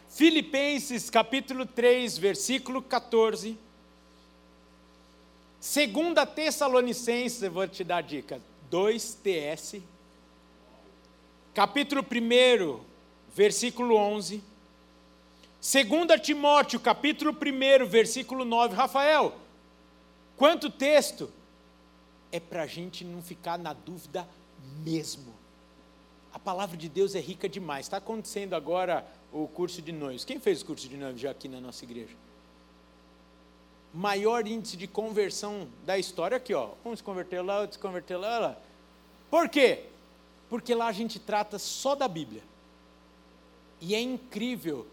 Filipenses 0.09 1.09
capítulo 1.09 1.65
3, 1.65 2.17
versículo 2.17 2.81
14. 2.81 3.57
Segunda 5.59 6.25
Tessalonicenses, 6.25 7.41
eu 7.41 7.51
vou 7.51 7.67
te 7.67 7.83
dar 7.83 7.97
a 7.97 8.01
dica, 8.01 8.41
2 8.69 9.15
TS. 9.15 9.81
Capítulo 11.53 12.01
1, 12.01 12.79
versículo 13.35 13.95
11. 13.95 14.41
Segunda 15.61 16.17
Timóteo, 16.17 16.79
capítulo 16.79 17.31
1, 17.31 17.85
versículo 17.85 18.43
9. 18.43 18.73
Rafael, 18.73 19.35
quanto 20.35 20.71
texto? 20.71 21.31
É 22.31 22.39
para 22.39 22.63
a 22.63 22.65
gente 22.65 23.05
não 23.05 23.21
ficar 23.21 23.59
na 23.59 23.71
dúvida 23.71 24.27
mesmo. 24.83 25.31
A 26.33 26.39
palavra 26.39 26.75
de 26.75 26.89
Deus 26.89 27.13
é 27.13 27.19
rica 27.19 27.47
demais. 27.47 27.85
Está 27.85 27.97
acontecendo 27.97 28.55
agora 28.55 29.05
o 29.31 29.47
curso 29.47 29.79
de 29.79 29.91
noivos. 29.91 30.25
Quem 30.25 30.39
fez 30.39 30.63
o 30.63 30.65
curso 30.65 30.89
de 30.89 30.97
noivos 30.97 31.21
já 31.21 31.29
aqui 31.29 31.47
na 31.47 31.61
nossa 31.61 31.85
igreja? 31.85 32.15
Maior 33.93 34.47
índice 34.47 34.75
de 34.75 34.87
conversão 34.87 35.67
da 35.85 35.99
história 35.99 36.37
aqui, 36.37 36.51
ó. 36.55 36.71
Um 36.83 36.95
se 36.95 37.03
converteu 37.03 37.43
lá, 37.45 37.59
outro 37.59 37.75
se 37.75 37.79
converteu 37.79 38.19
lá, 38.19 38.39
lá. 38.39 38.57
Por 39.29 39.47
quê? 39.47 39.92
Porque 40.53 40.75
lá 40.75 40.85
a 40.85 40.91
gente 40.91 41.17
trata 41.17 41.57
só 41.57 41.95
da 41.95 42.07
Bíblia. 42.07 42.43
E 43.81 43.95
é 43.95 43.99
incrível 43.99 44.85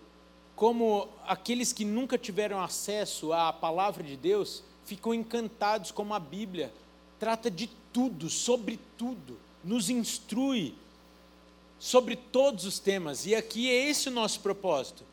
como 0.56 1.06
aqueles 1.26 1.70
que 1.70 1.84
nunca 1.84 2.16
tiveram 2.16 2.62
acesso 2.62 3.30
à 3.34 3.52
palavra 3.52 4.02
de 4.02 4.16
Deus 4.16 4.62
ficam 4.86 5.12
encantados 5.12 5.90
como 5.90 6.14
a 6.14 6.18
Bíblia 6.18 6.72
trata 7.18 7.50
de 7.50 7.68
tudo, 7.92 8.30
sobre 8.30 8.80
tudo, 8.96 9.38
nos 9.62 9.90
instrui, 9.90 10.72
sobre 11.78 12.16
todos 12.16 12.64
os 12.64 12.78
temas, 12.78 13.26
e 13.26 13.34
aqui 13.34 13.68
é 13.68 13.90
esse 13.90 14.08
o 14.08 14.12
nosso 14.12 14.40
propósito. 14.40 15.04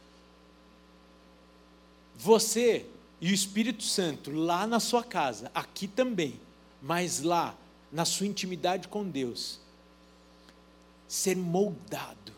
Você 2.15 2.85
e 3.19 3.31
o 3.31 3.33
Espírito 3.33 3.83
Santo 3.83 4.31
lá 4.31 4.65
na 4.65 4.79
sua 4.79 5.03
casa, 5.03 5.51
aqui 5.53 5.89
também, 5.89 6.39
mas 6.81 7.19
lá, 7.21 7.53
na 7.91 8.05
sua 8.05 8.27
intimidade 8.27 8.87
com 8.87 9.03
Deus, 9.03 9.66
ser 11.07 11.35
moldado, 11.35 12.33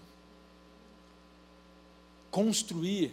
construir 2.30 3.12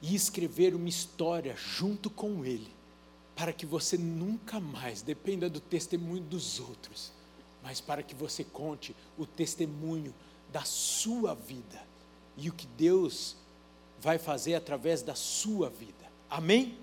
e 0.00 0.14
escrever 0.14 0.74
uma 0.74 0.88
história 0.88 1.54
junto 1.56 2.08
com 2.08 2.44
Ele, 2.44 2.72
para 3.36 3.52
que 3.52 3.66
você 3.66 3.98
nunca 3.98 4.58
mais 4.58 5.02
dependa 5.02 5.48
do 5.50 5.60
testemunho 5.60 6.22
dos 6.22 6.58
outros, 6.58 7.12
mas 7.62 7.80
para 7.80 8.02
que 8.02 8.14
você 8.14 8.42
conte 8.42 8.96
o 9.18 9.26
testemunho 9.26 10.14
da 10.50 10.64
sua 10.64 11.34
vida 11.34 11.80
e 12.36 12.48
o 12.48 12.52
que 12.52 12.66
Deus 12.66 13.36
vai 14.00 14.18
fazer 14.18 14.54
através 14.54 15.02
da 15.02 15.14
sua 15.14 15.68
vida. 15.68 16.10
Amém? 16.28 16.78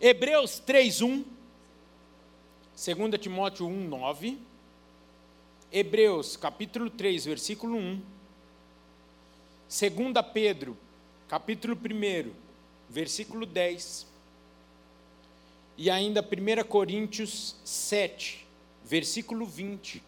Hebreus 0.00 0.60
3:1 0.66 1.24
2 2.74 3.20
Timóteo 3.20 3.66
1:9 3.66 4.38
Hebreus 5.74 6.36
capítulo 6.36 6.90
3, 6.90 7.24
versículo 7.24 7.78
1 7.78 8.02
2 9.70 10.26
Pedro 10.34 10.76
capítulo 11.26 11.74
1, 11.74 12.30
versículo 12.90 13.46
10 13.46 14.06
e 15.78 15.88
ainda 15.88 16.20
1 16.20 16.68
Coríntios 16.68 17.56
7, 17.64 18.46
versículo 18.84 19.46
20 19.46 20.02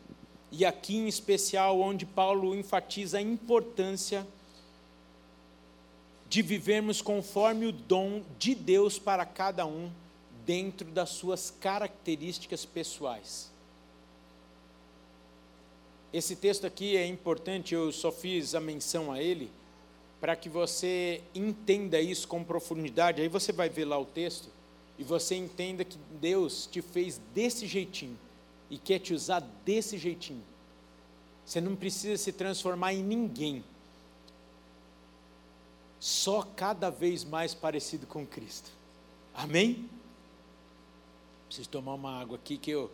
e 0.52 0.66
aqui 0.66 0.97
em 0.97 1.09
especial 1.09 1.80
onde 1.80 2.04
Paulo 2.04 2.54
enfatiza 2.54 3.16
a 3.16 3.23
importância 3.23 4.26
de 6.28 6.42
vivermos 6.42 7.00
conforme 7.00 7.64
o 7.64 7.73
dom 7.73 8.23
de 8.38 8.54
Deus 8.54 8.99
para 8.99 9.25
cada 9.25 9.64
um, 9.64 9.90
dentro 10.44 10.90
das 10.90 11.09
suas 11.09 11.50
características 11.50 12.66
pessoais. 12.66 13.54
Esse 16.14 16.37
texto 16.37 16.64
aqui 16.64 16.97
é 16.97 17.04
importante, 17.04 17.75
eu 17.75 17.90
só 17.90 18.12
fiz 18.12 18.54
a 18.54 18.61
menção 18.61 19.11
a 19.11 19.21
ele, 19.21 19.50
para 20.21 20.37
que 20.37 20.49
você 20.49 21.21
entenda 21.35 22.00
isso 22.00 22.28
com 22.28 22.44
profundidade. 22.44 23.21
Aí 23.21 23.26
você 23.26 23.50
vai 23.50 23.68
ver 23.68 23.85
lá 23.85 23.99
o 23.99 24.04
texto 24.04 24.49
e 24.97 25.02
você 25.02 25.35
entenda 25.35 25.85
que 25.85 25.99
Deus 26.21 26.68
te 26.71 26.80
fez 26.80 27.21
desse 27.35 27.66
jeitinho 27.66 28.16
e 28.71 28.78
quer 28.78 29.00
te 29.00 29.12
usar 29.12 29.40
desse 29.64 29.99
jeitinho. 29.99 30.44
Você 31.44 31.61
não 31.61 31.75
precisa 31.75 32.16
se 32.16 32.30
transformar 32.30 32.94
em 32.94 33.02
ninguém. 33.02 33.64
Só 35.99 36.42
cada 36.54 36.90
vez 36.90 37.25
mais 37.25 37.54
parecido 37.54 38.06
com 38.06 38.25
Cristo. 38.25 38.71
Amém? 39.35 39.90
Preciso 41.49 41.68
tomar 41.71 41.94
uma 41.94 42.21
água 42.21 42.37
aqui 42.37 42.56
que 42.56 42.71
eu, 42.71 42.88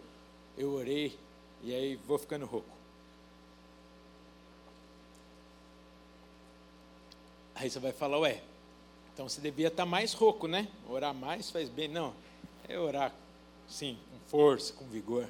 eu 0.56 0.70
orei 0.72 1.18
e 1.62 1.74
aí 1.74 1.96
vou 1.96 2.16
ficando 2.16 2.46
rouco. 2.46 2.79
Aí 7.60 7.68
você 7.68 7.78
vai 7.78 7.92
falar, 7.92 8.18
ué, 8.20 8.40
então 9.12 9.28
você 9.28 9.38
devia 9.38 9.68
estar 9.68 9.84
mais 9.84 10.14
rouco, 10.14 10.48
né? 10.48 10.66
Orar 10.88 11.12
mais 11.12 11.50
faz 11.50 11.68
bem. 11.68 11.88
Não, 11.88 12.14
é 12.66 12.78
orar, 12.78 13.14
sim, 13.68 13.98
com 14.10 14.30
força, 14.30 14.72
com 14.72 14.86
vigor. 14.86 15.28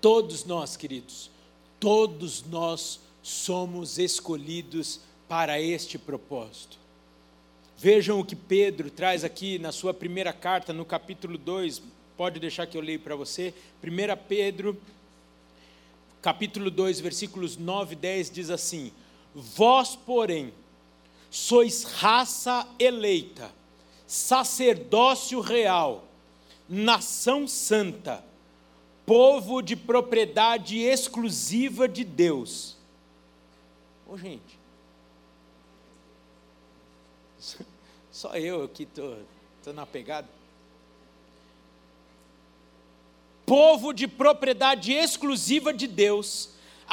Todos 0.00 0.44
nós, 0.44 0.76
queridos, 0.76 1.32
todos 1.80 2.44
nós 2.44 3.00
somos 3.24 3.98
escolhidos 3.98 5.00
para 5.28 5.60
este 5.60 5.98
propósito. 5.98 6.78
Vejam 7.76 8.20
o 8.20 8.24
que 8.24 8.36
Pedro 8.36 8.88
traz 8.88 9.24
aqui 9.24 9.58
na 9.58 9.72
sua 9.72 9.92
primeira 9.92 10.32
carta, 10.32 10.72
no 10.72 10.84
capítulo 10.84 11.36
2, 11.36 11.82
pode 12.16 12.38
deixar 12.38 12.68
que 12.68 12.78
eu 12.78 12.80
leio 12.80 13.00
para 13.00 13.16
você. 13.16 13.52
1 13.82 13.88
Pedro, 14.28 14.80
capítulo 16.22 16.70
2, 16.70 17.00
versículos 17.00 17.56
9 17.56 17.94
e 17.94 17.96
10 17.96 18.30
diz 18.30 18.48
assim: 18.48 18.92
Vós, 19.34 19.96
porém, 19.96 20.52
sois 21.34 21.82
raça 21.82 22.64
eleita, 22.78 23.50
sacerdócio 24.06 25.40
real, 25.40 26.04
nação 26.68 27.48
santa, 27.48 28.24
povo 29.04 29.60
de 29.60 29.74
propriedade 29.74 30.78
exclusiva 30.78 31.88
de 31.88 32.04
Deus. 32.04 32.76
Ô, 34.06 34.16
gente, 34.16 34.56
só 38.12 38.36
eu 38.36 38.68
que 38.68 38.84
estou 38.84 39.16
tô, 39.16 39.22
tô 39.64 39.72
na 39.72 39.84
pegada. 39.84 40.28
Povo 43.44 43.92
de 43.92 44.06
propriedade 44.06 44.92
exclusiva 44.92 45.74
de 45.74 45.88
Deus, 45.88 46.50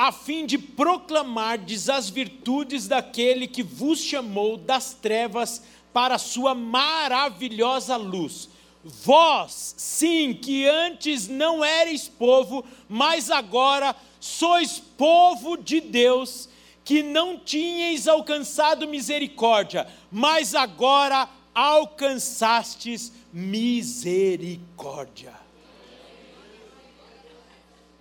a 0.08 0.12
fim 0.12 0.46
de 0.46 0.58
proclamardes 0.58 1.90
as 1.90 2.10
virtudes 2.10 2.88
daquele 2.88 3.48
que 3.48 3.62
vos 3.62 4.00
chamou 4.00 4.58
das 4.58 4.94
trevas 4.94 5.62
para 5.94 6.16
a 6.16 6.20
sua 6.20 6.56
maravilhosa 6.56 7.98
luz 7.98 8.50
Vós, 8.84 9.76
sim, 9.78 10.34
que 10.34 10.66
antes 10.66 11.28
não 11.28 11.64
erais 11.64 12.08
povo, 12.08 12.66
mas 12.90 13.30
agora 13.30 13.96
sois 14.20 14.82
povo 14.98 15.56
de 15.56 15.80
Deus, 15.80 16.50
que 16.84 17.04
não 17.04 17.38
tinhais 17.38 18.08
alcançado 18.08 18.88
misericórdia, 18.88 19.86
mas 20.12 20.56
agora 20.56 21.30
alcançastes 21.54 23.14
misericórdia. 23.32 25.41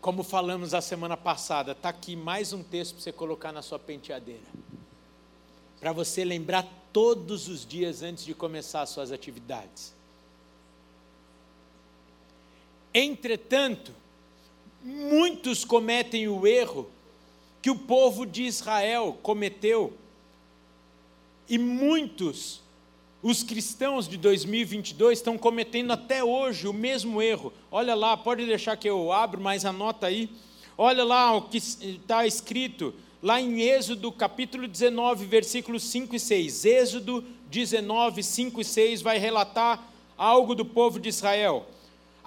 Como 0.00 0.22
falamos 0.22 0.72
a 0.72 0.80
semana 0.80 1.14
passada, 1.14 1.72
está 1.72 1.90
aqui 1.90 2.16
mais 2.16 2.54
um 2.54 2.62
texto 2.62 2.94
para 2.94 3.02
você 3.02 3.12
colocar 3.12 3.52
na 3.52 3.60
sua 3.60 3.78
penteadeira. 3.78 4.46
Para 5.78 5.92
você 5.92 6.24
lembrar 6.24 6.66
todos 6.90 7.48
os 7.48 7.66
dias 7.66 8.02
antes 8.02 8.24
de 8.24 8.34
começar 8.34 8.80
as 8.80 8.88
suas 8.88 9.12
atividades. 9.12 9.94
Entretanto, 12.94 13.92
muitos 14.82 15.66
cometem 15.66 16.28
o 16.28 16.46
erro 16.46 16.90
que 17.60 17.70
o 17.70 17.78
povo 17.78 18.24
de 18.24 18.44
Israel 18.44 19.18
cometeu, 19.22 19.92
e 21.46 21.58
muitos, 21.58 22.62
os 23.22 23.42
cristãos 23.42 24.08
de 24.08 24.16
2022, 24.16 25.18
estão 25.18 25.36
cometendo 25.36 25.92
até 25.92 26.24
hoje 26.24 26.66
o 26.66 26.72
mesmo 26.72 27.20
erro. 27.20 27.52
Olha 27.70 27.94
lá, 27.94 28.16
pode 28.16 28.46
deixar 28.46 28.76
que 28.76 28.88
eu 28.88 29.12
abro, 29.12 29.40
mas 29.40 29.64
anota 29.64 30.06
aí. 30.06 30.30
Olha 30.76 31.04
lá 31.04 31.36
o 31.36 31.42
que 31.42 31.58
está 31.58 32.26
escrito 32.26 32.94
lá 33.22 33.38
em 33.38 33.60
Êxodo 33.60 34.10
capítulo 34.10 34.66
19, 34.66 35.26
versículos 35.26 35.82
5 35.82 36.16
e 36.16 36.20
6. 36.20 36.64
Êxodo 36.64 37.24
19, 37.50 38.22
5 38.22 38.60
e 38.60 38.64
6 38.64 39.02
vai 39.02 39.18
relatar 39.18 39.86
algo 40.16 40.54
do 40.54 40.64
povo 40.64 40.98
de 40.98 41.10
Israel. 41.10 41.66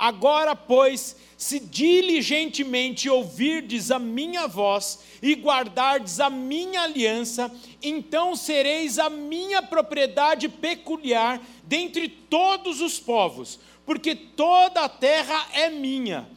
Agora, 0.04 0.54
pois, 0.54 1.16
se 1.38 1.62
diligentemente 1.62 3.10
ouvirdes 3.10 3.90
a 3.90 3.98
minha 3.98 4.50
voz 4.50 5.00
e 5.22 5.34
guardardes 5.34 6.20
a 6.20 6.30
minha 6.30 6.82
aliança, 6.82 7.50
então 7.82 8.36
sereis 8.36 9.00
a 9.00 9.10
minha 9.10 9.62
propriedade 9.62 10.50
peculiar 10.50 11.42
dentre 11.64 12.10
todos 12.10 12.82
os 12.82 13.00
povos, 13.00 13.62
porque 13.86 14.14
toda 14.14 14.82
a 14.82 14.90
terra 14.90 15.48
é 15.54 15.70
minha. 15.70 16.28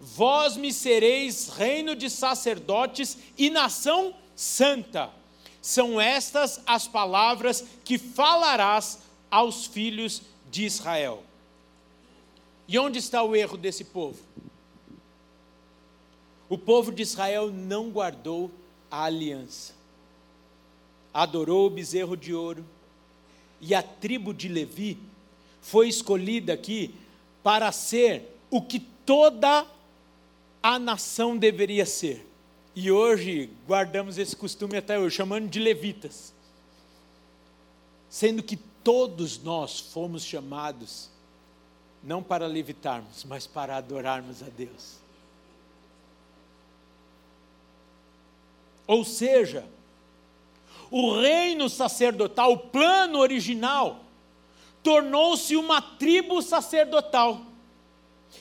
Vós 0.00 0.56
me 0.56 0.72
sereis 0.72 1.48
reino 1.48 1.96
de 1.96 2.08
sacerdotes 2.08 3.18
e 3.36 3.50
nação 3.50 4.14
santa. 4.36 5.10
São 5.60 6.00
estas 6.00 6.60
as 6.64 6.86
palavras 6.86 7.64
que 7.84 7.98
falarás 7.98 9.00
aos 9.28 9.66
filhos 9.66 10.22
de 10.48 10.64
Israel. 10.64 11.25
E 12.68 12.78
onde 12.78 12.98
está 12.98 13.22
o 13.22 13.36
erro 13.36 13.56
desse 13.56 13.84
povo? 13.84 14.18
O 16.48 16.58
povo 16.58 16.92
de 16.92 17.02
Israel 17.02 17.50
não 17.50 17.90
guardou 17.90 18.50
a 18.90 19.04
aliança, 19.04 19.74
adorou 21.12 21.66
o 21.66 21.70
bezerro 21.70 22.16
de 22.16 22.32
ouro, 22.32 22.64
e 23.60 23.74
a 23.74 23.82
tribo 23.82 24.32
de 24.32 24.48
Levi 24.48 24.98
foi 25.60 25.88
escolhida 25.88 26.52
aqui 26.52 26.94
para 27.42 27.70
ser 27.72 28.36
o 28.50 28.62
que 28.62 28.78
toda 28.78 29.66
a 30.62 30.78
nação 30.78 31.36
deveria 31.36 31.86
ser. 31.86 32.26
E 32.74 32.90
hoje 32.90 33.50
guardamos 33.66 34.18
esse 34.18 34.36
costume 34.36 34.76
até 34.76 34.98
hoje, 34.98 35.16
chamando 35.16 35.48
de 35.48 35.58
levitas. 35.58 36.32
Sendo 38.08 38.42
que 38.42 38.56
todos 38.56 39.42
nós 39.42 39.80
fomos 39.80 40.22
chamados 40.24 41.10
não 42.06 42.22
para 42.22 42.46
levitarmos, 42.46 43.24
mas 43.24 43.48
para 43.48 43.76
adorarmos 43.76 44.40
a 44.40 44.46
Deus. 44.46 44.98
Ou 48.86 49.04
seja, 49.04 49.66
o 50.88 51.20
reino 51.20 51.68
sacerdotal, 51.68 52.52
o 52.52 52.58
plano 52.58 53.18
original, 53.18 54.04
tornou-se 54.84 55.56
uma 55.56 55.82
tribo 55.82 56.40
sacerdotal. 56.40 57.40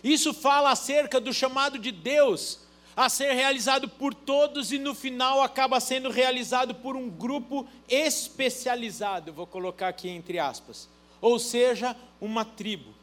Isso 0.04 0.32
fala 0.32 0.70
acerca 0.70 1.20
do 1.20 1.34
chamado 1.34 1.80
de 1.80 1.92
Deus 1.92 2.60
a 2.96 3.10
ser 3.10 3.34
realizado 3.34 3.90
por 3.90 4.14
todos 4.14 4.72
e 4.72 4.78
no 4.78 4.94
final 4.94 5.42
acaba 5.42 5.80
sendo 5.80 6.12
realizado 6.12 6.76
por 6.76 6.96
um 6.96 7.10
grupo 7.10 7.68
especializado, 7.90 9.34
vou 9.34 9.48
colocar 9.48 9.88
aqui 9.88 10.08
entre 10.08 10.38
aspas, 10.38 10.88
ou 11.20 11.40
seja, 11.40 11.96
uma 12.22 12.46
tribo. 12.46 12.95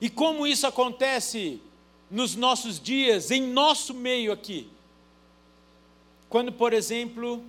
E 0.00 0.08
como 0.08 0.46
isso 0.46 0.66
acontece 0.66 1.60
nos 2.10 2.34
nossos 2.34 2.78
dias, 2.80 3.30
em 3.30 3.42
nosso 3.42 3.92
meio 3.92 4.32
aqui? 4.32 4.70
Quando, 6.28 6.52
por 6.52 6.72
exemplo, 6.72 7.42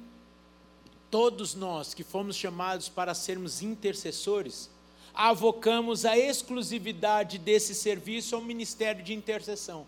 todos 1.11 1.53
nós 1.53 1.93
que 1.93 2.03
fomos 2.03 2.35
chamados 2.35 2.89
para 2.89 3.13
sermos 3.13 3.61
intercessores, 3.61 4.69
avocamos 5.13 6.05
a 6.05 6.17
exclusividade 6.17 7.37
desse 7.37 7.75
serviço 7.75 8.35
ao 8.35 8.41
ministério 8.41 9.03
de 9.03 9.13
intercessão. 9.13 9.85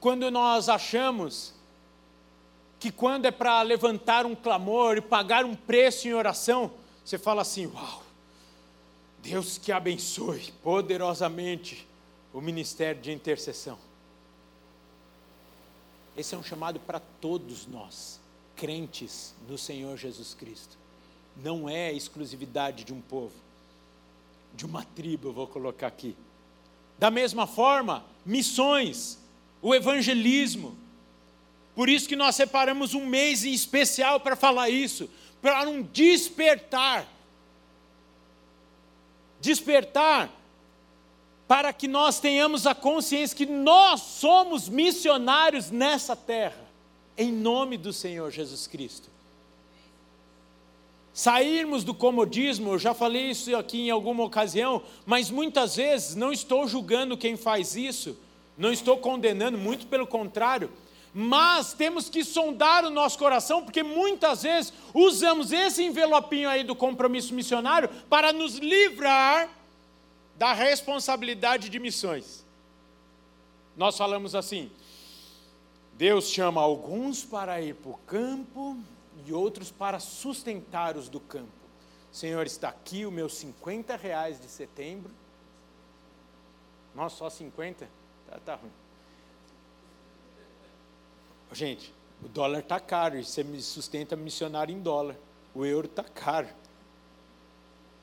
Quando 0.00 0.30
nós 0.30 0.68
achamos 0.68 1.52
que 2.78 2.90
quando 2.90 3.26
é 3.26 3.30
para 3.30 3.60
levantar 3.62 4.24
um 4.24 4.34
clamor 4.34 4.96
e 4.96 5.00
pagar 5.00 5.44
um 5.44 5.54
preço 5.54 6.06
em 6.06 6.14
oração, 6.14 6.70
você 7.04 7.18
fala 7.18 7.42
assim: 7.42 7.66
Uau, 7.66 8.02
Deus 9.22 9.58
que 9.58 9.72
abençoe 9.72 10.52
poderosamente 10.62 11.86
o 12.32 12.40
ministério 12.40 13.00
de 13.00 13.12
intercessão. 13.12 13.78
Esse 16.16 16.34
é 16.34 16.38
um 16.38 16.42
chamado 16.42 16.80
para 16.80 16.98
todos 16.98 17.66
nós, 17.66 18.20
crentes 18.56 19.34
no 19.48 19.56
Senhor 19.56 19.96
Jesus 19.96 20.34
Cristo. 20.34 20.76
Não 21.36 21.68
é 21.68 21.92
exclusividade 21.92 22.84
de 22.84 22.92
um 22.92 23.00
povo, 23.00 23.34
de 24.54 24.66
uma 24.66 24.84
tribo, 24.84 25.28
eu 25.28 25.32
vou 25.32 25.46
colocar 25.46 25.86
aqui. 25.86 26.16
Da 26.98 27.10
mesma 27.10 27.46
forma, 27.46 28.04
missões 28.26 29.18
o 29.62 29.74
evangelismo. 29.74 30.76
Por 31.74 31.88
isso 31.88 32.08
que 32.08 32.16
nós 32.16 32.34
separamos 32.34 32.94
um 32.94 33.06
mês 33.06 33.44
em 33.44 33.52
especial 33.52 34.18
para 34.18 34.34
falar 34.34 34.68
isso, 34.68 35.08
para 35.40 35.68
um 35.68 35.82
despertar. 35.82 37.06
Despertar 39.40 40.30
para 41.46 41.72
que 41.72 41.88
nós 41.88 42.20
tenhamos 42.20 42.66
a 42.66 42.74
consciência 42.74 43.36
que 43.36 43.46
nós 43.46 44.00
somos 44.02 44.68
missionários 44.68 45.70
nessa 45.70 46.14
terra, 46.14 46.68
em 47.16 47.32
nome 47.32 47.78
do 47.78 47.92
Senhor 47.92 48.30
Jesus 48.30 48.66
Cristo. 48.66 49.08
Sairmos 51.12 51.82
do 51.82 51.94
comodismo, 51.94 52.74
eu 52.74 52.78
já 52.78 52.94
falei 52.94 53.30
isso 53.30 53.56
aqui 53.56 53.88
em 53.88 53.90
alguma 53.90 54.22
ocasião, 54.22 54.82
mas 55.06 55.30
muitas 55.30 55.74
vezes 55.74 56.14
não 56.14 56.30
estou 56.30 56.68
julgando 56.68 57.16
quem 57.16 57.36
faz 57.36 57.74
isso, 57.74 58.16
não 58.56 58.70
estou 58.70 58.98
condenando, 58.98 59.56
muito 59.56 59.86
pelo 59.86 60.06
contrário. 60.06 60.70
Mas 61.20 61.72
temos 61.72 62.08
que 62.08 62.22
sondar 62.22 62.84
o 62.84 62.90
nosso 62.90 63.18
coração, 63.18 63.64
porque 63.64 63.82
muitas 63.82 64.44
vezes 64.44 64.72
usamos 64.94 65.50
esse 65.50 65.82
envelopinho 65.82 66.48
aí 66.48 66.62
do 66.62 66.76
compromisso 66.76 67.34
missionário 67.34 67.88
para 68.08 68.32
nos 68.32 68.58
livrar 68.58 69.50
da 70.36 70.52
responsabilidade 70.52 71.70
de 71.70 71.80
missões. 71.80 72.46
Nós 73.76 73.98
falamos 73.98 74.36
assim: 74.36 74.70
Deus 75.94 76.30
chama 76.30 76.60
alguns 76.60 77.24
para 77.24 77.60
ir 77.60 77.74
para 77.74 77.90
o 77.90 77.98
campo 78.06 78.76
e 79.26 79.32
outros 79.32 79.72
para 79.72 79.98
sustentar 79.98 80.96
os 80.96 81.08
do 81.08 81.18
campo. 81.18 81.50
Senhor, 82.12 82.46
está 82.46 82.68
aqui 82.68 83.04
o 83.04 83.10
meu 83.10 83.28
50 83.28 83.96
reais 83.96 84.40
de 84.40 84.46
setembro. 84.46 85.10
Nossa, 86.94 87.16
só 87.16 87.28
50? 87.28 87.88
Tá, 88.30 88.38
tá 88.38 88.54
ruim. 88.54 88.70
Gente, 91.52 91.92
o 92.22 92.28
dólar 92.28 92.60
está 92.60 92.78
caro 92.78 93.18
e 93.18 93.24
você 93.24 93.42
me 93.42 93.60
sustenta 93.62 94.16
missionário 94.16 94.74
em 94.74 94.80
dólar. 94.80 95.16
O 95.54 95.64
euro 95.64 95.86
está 95.86 96.04
caro. 96.04 96.48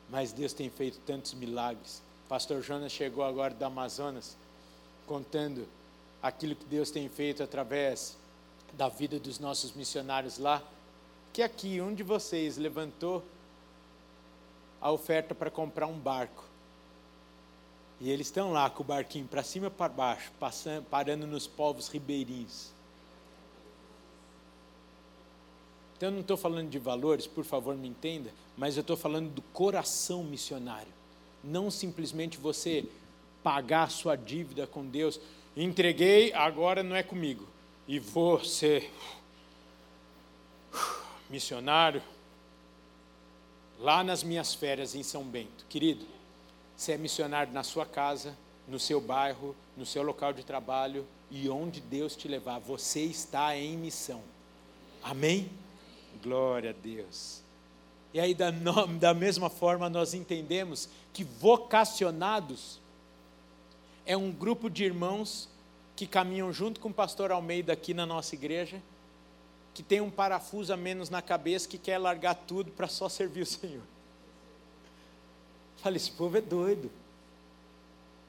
Mas 0.10 0.31
Deus 0.31 0.53
tem 0.53 0.69
feito 0.69 0.99
tantos 1.05 1.34
milagres. 1.34 2.01
Pastor 2.27 2.62
Jonas 2.62 2.91
chegou 2.91 3.23
agora 3.23 3.53
do 3.53 3.63
Amazonas 3.63 4.36
contando 5.05 5.67
aquilo 6.21 6.55
que 6.55 6.65
Deus 6.65 6.89
tem 6.89 7.08
feito 7.08 7.43
através 7.43 8.17
da 8.73 8.89
vida 8.89 9.19
dos 9.19 9.39
nossos 9.39 9.73
missionários 9.73 10.38
lá. 10.38 10.62
Que 11.31 11.43
aqui 11.43 11.79
um 11.81 11.93
de 11.93 12.01
vocês 12.01 12.58
levantou 12.58 13.23
a 14.81 14.91
oferta 14.91 15.36
para 15.36 15.51
comprar 15.51 15.88
um 15.88 15.97
barco. 15.97 16.43
E 17.99 18.10
eles 18.10 18.27
estão 18.27 18.51
lá 18.51 18.69
com 18.69 18.84
o 18.84 18.86
barquinho 18.86 19.27
para 19.27 19.43
cima 19.43 19.67
e 19.67 19.69
para 19.69 19.91
baixo, 19.91 20.31
passando, 20.39 20.86
parando 20.86 21.25
nos 21.25 21.47
povos 21.47 21.88
ribeirinhos. 21.88 22.74
Então 25.95 26.10
eu 26.10 26.13
não 26.13 26.21
estou 26.21 26.36
falando 26.36 26.69
de 26.69 26.77
valores, 26.77 27.25
por 27.25 27.45
favor 27.45 27.75
me 27.75 27.88
entenda, 27.88 28.31
mas 28.58 28.75
eu 28.75 28.81
estou 28.81 28.97
falando 28.97 29.29
do 29.29 29.41
coração 29.41 30.23
missionário. 30.23 30.91
Não 31.43 31.71
simplesmente 31.71 32.38
você 32.38 32.86
pagar 33.41 33.84
a 33.84 33.89
sua 33.89 34.15
dívida 34.15 34.65
com 34.67 34.86
Deus. 34.86 35.19
Entreguei, 35.55 36.34
agora 36.34 36.81
não 36.84 36.95
é 36.95 37.03
comigo. 37.03 37.47
E 37.88 38.01
ser 38.43 38.91
missionário 41.29 42.01
lá 43.79 44.03
nas 44.03 44.23
minhas 44.23 44.53
férias 44.53 44.95
em 44.95 45.03
São 45.03 45.23
Bento. 45.23 45.65
Querido, 45.69 46.05
você 46.75 46.93
é 46.93 46.97
missionário 46.97 47.53
na 47.53 47.63
sua 47.63 47.86
casa, 47.86 48.36
no 48.67 48.79
seu 48.79 48.99
bairro, 48.99 49.55
no 49.77 49.86
seu 49.86 50.03
local 50.03 50.34
de 50.34 50.43
trabalho 50.43 51.05
e 51.29 51.49
onde 51.49 51.79
Deus 51.81 52.15
te 52.15 52.27
levar, 52.27 52.60
você 52.60 53.01
está 53.01 53.55
em 53.58 53.77
missão. 53.77 54.21
Amém? 55.03 55.49
Glória 56.23 56.71
a 56.71 56.73
Deus. 56.73 57.41
E 58.13 58.19
aí, 58.19 58.34
da, 58.34 58.49
da 58.99 59.13
mesma 59.13 59.49
forma, 59.49 59.89
nós 59.89 60.13
entendemos 60.13 60.88
que 61.12 61.23
vocacionados 61.23 62.80
é 64.06 64.15
um 64.15 64.32
grupo 64.32 64.69
de 64.69 64.84
irmãos 64.84 65.49
que 65.95 66.08
caminham 66.08 66.51
junto 66.54 66.80
com 66.80 66.89
o 66.89 66.93
pastor 66.93 67.32
Almeida 67.32 67.73
aqui 67.73 67.93
na 67.93 68.06
nossa 68.06 68.36
igreja, 68.36 68.82
que 69.73 69.84
tem 69.84 69.99
um 69.99 70.10
parafuso 70.10 70.71
a 70.73 70.78
menos 70.78 71.10
na 71.10 71.21
cabeça, 71.21 71.67
que 71.67 71.78
quer 71.78 71.97
largar 71.97 72.36
tudo 72.36 72.71
para 72.71 72.88
só 72.88 73.10
servir 73.10 73.41
o 73.41 73.45
Senhor. 73.45 73.84
Falei, 75.78 75.97
esse 75.97 76.12
povo 76.12 76.38
é 76.38 76.41
doido. 76.41 76.89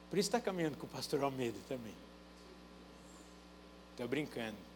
Por 0.09 0.19
isso 0.19 0.27
está 0.27 0.39
caminhando 0.39 0.77
com 0.77 0.85
o 0.85 0.89
pastor 0.89 1.23
Almeida 1.23 1.57
também. 1.67 1.93
Estou 3.91 4.07
brincando. 4.07 4.66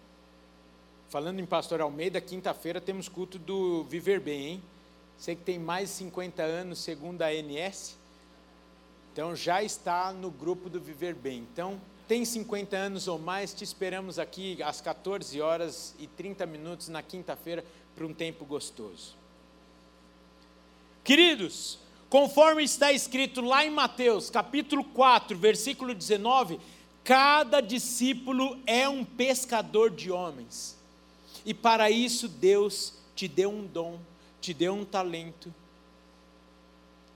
Falando 1.12 1.41
em 1.41 1.45
pastor 1.45 1.82
Almeida, 1.82 2.21
quinta-feira 2.21 2.80
temos 2.80 3.10
culto 3.10 3.38
do 3.38 3.84
Viver 3.84 4.21
Bem, 4.21 4.47
hein? 4.47 4.63
Sei 5.17 5.36
que 5.36 5.43
tem 5.43 5.60
mais 5.60 5.89
de 5.89 5.95
50 5.95 6.41
anos, 6.41 6.80
segundo 6.80 7.21
a 7.21 7.28
ANS. 7.28 7.97
Então 9.12 9.36
já 9.36 9.62
está 9.62 10.13
no 10.13 10.32
grupo 10.32 10.69
do 10.69 10.80
Viver 10.80 11.13
Bem. 11.13 11.45
Então, 11.52 11.82
tem 12.08 12.24
50 12.24 12.78
anos 12.78 13.10
ou 13.10 13.19
mais, 13.19 13.54
te 13.54 13.62
esperamos 13.62 14.17
aqui 14.17 14.63
às 14.63 14.80
14 14.80 15.41
horas 15.41 15.93
e 16.00 16.08
30 16.08 16.45
minutos 16.45 16.88
na 16.88 17.04
quinta-feira 17.04 17.65
para 17.93 18.06
um 18.08 18.13
tempo 18.13 18.45
gostoso. 18.45 19.17
Queridos, 21.04 21.78
Conforme 22.10 22.63
está 22.63 22.91
escrito 22.91 23.39
lá 23.39 23.65
em 23.65 23.69
Mateus, 23.69 24.30
capítulo 24.30 24.84
4, 24.84 25.38
versículo 25.38 25.93
19, 25.93 26.60
cada 27.06 27.62
discípulo 27.62 28.60
é 28.65 28.88
um 28.89 29.06
pescador 29.06 29.89
de 29.89 30.12
homens. 30.12 30.81
E 31.45 31.54
para 31.54 31.89
isso 31.89 32.27
Deus 32.27 32.93
te 33.15 33.27
deu 33.27 33.49
um 33.49 33.65
dom, 33.65 33.99
te 34.39 34.54
deu 34.54 34.73
um 34.73 34.86
talento, 34.86 35.54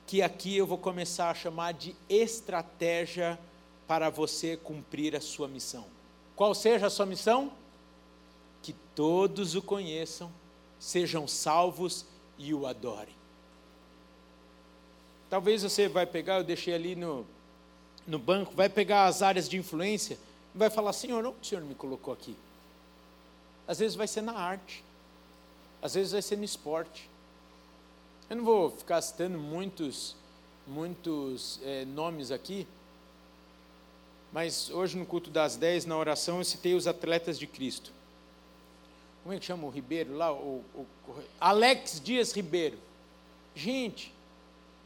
que 0.07 0.21
aqui 0.21 0.55
eu 0.55 0.67
vou 0.67 0.77
começar 0.77 1.29
a 1.29 1.33
chamar 1.33 1.73
de 1.73 1.95
estratégia 2.07 3.39
para 3.87 4.09
você 4.09 4.57
cumprir 4.57 5.15
a 5.15 5.21
sua 5.21 5.47
missão. 5.47 5.85
Qual 6.35 6.53
seja 6.53 6.87
a 6.87 6.89
sua 6.89 7.05
missão? 7.05 7.51
Que 8.61 8.73
todos 8.93 9.55
o 9.55 9.61
conheçam, 9.61 10.31
sejam 10.79 11.27
salvos 11.27 12.05
e 12.37 12.53
o 12.53 12.67
adorem. 12.67 13.15
Talvez 15.29 15.63
você 15.63 15.87
vai 15.87 16.05
pegar, 16.05 16.37
eu 16.37 16.43
deixei 16.43 16.73
ali 16.73 16.95
no, 16.95 17.25
no 18.05 18.19
banco, 18.19 18.53
vai 18.55 18.69
pegar 18.69 19.05
as 19.05 19.21
áreas 19.21 19.49
de 19.49 19.57
influência 19.57 20.19
e 20.53 20.57
vai 20.57 20.69
falar, 20.69 20.93
Senhor, 20.93 21.25
onde 21.25 21.37
o 21.41 21.45
Senhor 21.45 21.63
me 21.63 21.75
colocou 21.75 22.13
aqui? 22.13 22.35
Às 23.67 23.79
vezes 23.79 23.95
vai 23.95 24.07
ser 24.07 24.21
na 24.21 24.33
arte, 24.33 24.83
às 25.81 25.93
vezes 25.93 26.11
vai 26.11 26.21
ser 26.21 26.37
no 26.37 26.43
esporte. 26.43 27.09
Eu 28.29 28.37
não 28.37 28.43
vou 28.43 28.71
ficar 28.71 29.01
citando 29.01 29.37
muitos, 29.37 30.15
muitos 30.65 31.59
é, 31.63 31.85
nomes 31.85 32.31
aqui, 32.31 32.67
mas 34.31 34.69
hoje 34.69 34.97
no 34.97 35.05
culto 35.05 35.29
das 35.29 35.55
10, 35.55 35.85
na 35.85 35.97
oração, 35.97 36.39
eu 36.39 36.43
citei 36.43 36.73
os 36.73 36.87
atletas 36.87 37.39
de 37.39 37.47
Cristo. 37.47 37.91
Como 39.23 39.33
é 39.33 39.39
que 39.39 39.45
chama 39.45 39.65
o 39.65 39.69
Ribeiro 39.69 40.15
lá? 40.15 40.31
O, 40.31 40.63
o, 40.73 40.85
o 41.07 41.23
Alex 41.39 41.99
Dias 42.03 42.31
Ribeiro. 42.31 42.77
Gente, 43.55 44.13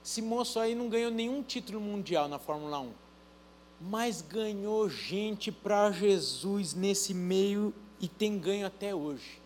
esse 0.05 0.21
moço 0.21 0.59
aí 0.59 0.75
não 0.75 0.87
ganhou 0.87 1.11
nenhum 1.11 1.43
título 1.43 1.81
mundial 1.81 2.27
na 2.27 2.39
Fórmula 2.39 2.79
1, 2.79 2.91
mas 3.81 4.21
ganhou 4.21 4.89
gente 4.89 5.51
para 5.51 5.91
Jesus 5.91 6.73
nesse 6.73 7.13
meio 7.13 7.73
e 7.99 8.07
tem 8.07 8.37
ganho 8.37 8.65
até 8.65 8.93
hoje. 8.93 9.39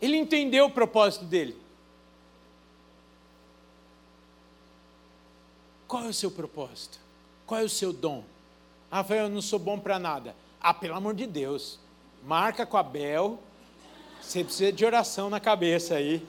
Ele 0.00 0.16
entendeu 0.16 0.66
o 0.66 0.70
propósito 0.70 1.24
dele. 1.24 1.56
Qual 5.86 6.04
é 6.04 6.08
o 6.08 6.14
seu 6.14 6.30
propósito? 6.30 6.98
Qual 7.46 7.60
é 7.60 7.64
o 7.64 7.68
seu 7.68 7.92
dom? 7.92 8.24
Rafael, 8.90 9.24
eu 9.24 9.30
não 9.30 9.42
sou 9.42 9.58
bom 9.58 9.78
para 9.78 9.98
nada. 9.98 10.34
Ah, 10.60 10.74
pelo 10.74 10.94
amor 10.94 11.14
de 11.14 11.26
Deus. 11.26 11.78
Marca 12.24 12.66
com 12.66 12.76
a 12.76 12.82
Bel. 12.82 13.38
Você 14.20 14.42
precisa 14.42 14.72
de 14.72 14.84
oração 14.84 15.30
na 15.30 15.38
cabeça 15.38 15.94
aí. 15.94 16.26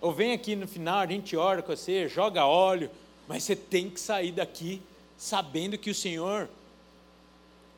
Ou 0.00 0.12
vem 0.12 0.32
aqui 0.32 0.56
no 0.56 0.66
final, 0.66 0.98
a 0.98 1.06
gente 1.06 1.36
ora 1.36 1.62
com 1.62 1.74
você, 1.74 2.08
joga 2.08 2.46
óleo. 2.46 2.90
Mas 3.28 3.44
você 3.44 3.54
tem 3.54 3.90
que 3.90 4.00
sair 4.00 4.32
daqui 4.32 4.82
sabendo 5.16 5.78
que 5.78 5.90
o 5.90 5.94
Senhor 5.94 6.48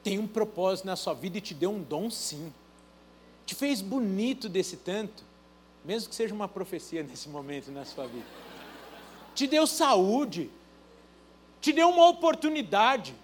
tem 0.04 0.18
um 0.18 0.26
propósito 0.26 0.84
na 0.84 0.94
sua 0.94 1.14
vida 1.14 1.38
e 1.38 1.40
te 1.40 1.54
deu 1.54 1.70
um 1.70 1.82
dom 1.82 2.10
sim. 2.10 2.52
Te 3.46 3.54
fez 3.54 3.80
bonito 3.80 4.48
desse 4.48 4.76
tanto, 4.76 5.24
mesmo 5.82 6.10
que 6.10 6.14
seja 6.14 6.34
uma 6.34 6.46
profecia 6.46 7.02
nesse 7.08 7.28
momento 7.28 7.72
na 7.72 7.86
sua 7.86 8.06
vida. 8.06 8.26
Te 9.34 9.46
deu 9.46 9.66
saúde, 9.66 10.50
te 11.60 11.72
deu 11.72 11.88
uma 11.88 12.06
oportunidade. 12.08 13.14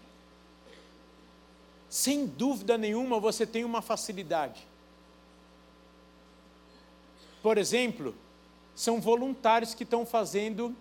Sem 1.89 2.27
dúvida 2.27 2.79
nenhuma 2.79 3.21
você 3.21 3.47
tem 3.47 3.63
uma 3.63 3.83
facilidade. 3.83 4.67
Por 7.43 7.59
exemplo, 7.59 8.15
são 8.75 9.01
voluntários 9.01 9.75
que 9.75 9.83
estão 9.83 10.07
fazendo 10.07 10.75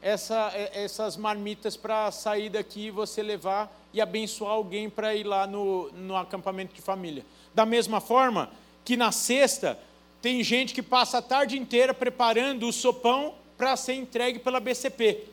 essa, 0.00 0.50
é, 0.54 0.84
essas 0.84 1.16
marmitas 1.16 1.76
para 1.76 2.10
sair 2.12 2.50
daqui 2.50 2.86
e 2.86 2.90
você 2.90 3.22
levar 3.22 3.81
e 3.92 4.00
abençoar 4.00 4.52
alguém 4.52 4.88
para 4.88 5.14
ir 5.14 5.24
lá 5.24 5.46
no, 5.46 5.90
no 5.92 6.16
acampamento 6.16 6.74
de 6.74 6.80
família. 6.80 7.24
Da 7.54 7.66
mesma 7.66 8.00
forma 8.00 8.50
que 8.84 8.96
na 8.96 9.12
sexta 9.12 9.78
tem 10.20 10.42
gente 10.42 10.72
que 10.72 10.82
passa 10.82 11.18
a 11.18 11.22
tarde 11.22 11.58
inteira 11.58 11.92
preparando 11.92 12.68
o 12.68 12.72
sopão 12.72 13.34
para 13.56 13.76
ser 13.76 13.94
entregue 13.94 14.38
pela 14.38 14.60
BCP. 14.60 15.24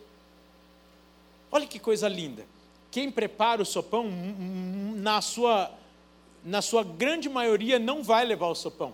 Olha 1.51 1.65
que 1.65 1.79
coisa 1.79 2.07
linda. 2.07 2.45
Quem 2.91 3.11
prepara 3.11 3.61
o 3.61 3.65
sopão, 3.65 4.09
na 4.95 5.21
sua, 5.21 5.71
na 6.43 6.61
sua 6.61 6.83
grande 6.83 7.29
maioria, 7.29 7.77
não 7.79 8.03
vai 8.03 8.25
levar 8.25 8.47
o 8.47 8.55
sopão. 8.55 8.93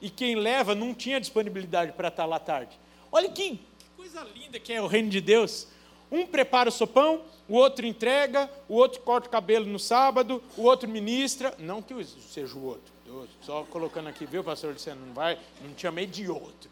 E 0.00 0.10
quem 0.10 0.34
leva 0.34 0.74
não 0.74 0.92
tinha 0.92 1.20
disponibilidade 1.20 1.92
para 1.92 2.08
estar 2.08 2.26
lá 2.26 2.38
tarde. 2.38 2.78
Olha 3.10 3.30
que 3.30 3.60
coisa 3.96 4.22
linda 4.34 4.58
que 4.58 4.72
é 4.72 4.80
o 4.80 4.86
reino 4.86 5.08
de 5.08 5.20
Deus. 5.20 5.68
Um 6.10 6.26
prepara 6.26 6.68
o 6.68 6.72
sopão, 6.72 7.22
o 7.48 7.54
outro 7.54 7.86
entrega, 7.86 8.50
o 8.68 8.74
outro 8.74 9.00
corta 9.00 9.28
o 9.28 9.30
cabelo 9.30 9.66
no 9.66 9.78
sábado, 9.78 10.42
o 10.56 10.62
outro 10.62 10.88
ministra. 10.88 11.54
Não 11.58 11.82
que 11.82 11.94
seja 12.04 12.56
o 12.56 12.64
outro. 12.64 12.96
Só 13.42 13.64
colocando 13.64 14.08
aqui, 14.08 14.26
viu, 14.26 14.42
pastor? 14.42 14.78
Você 14.78 14.94
não 14.94 15.12
vai, 15.14 15.38
não 15.62 15.72
te 15.72 15.82
chamei 15.82 16.06
de 16.06 16.28
outro. 16.28 16.70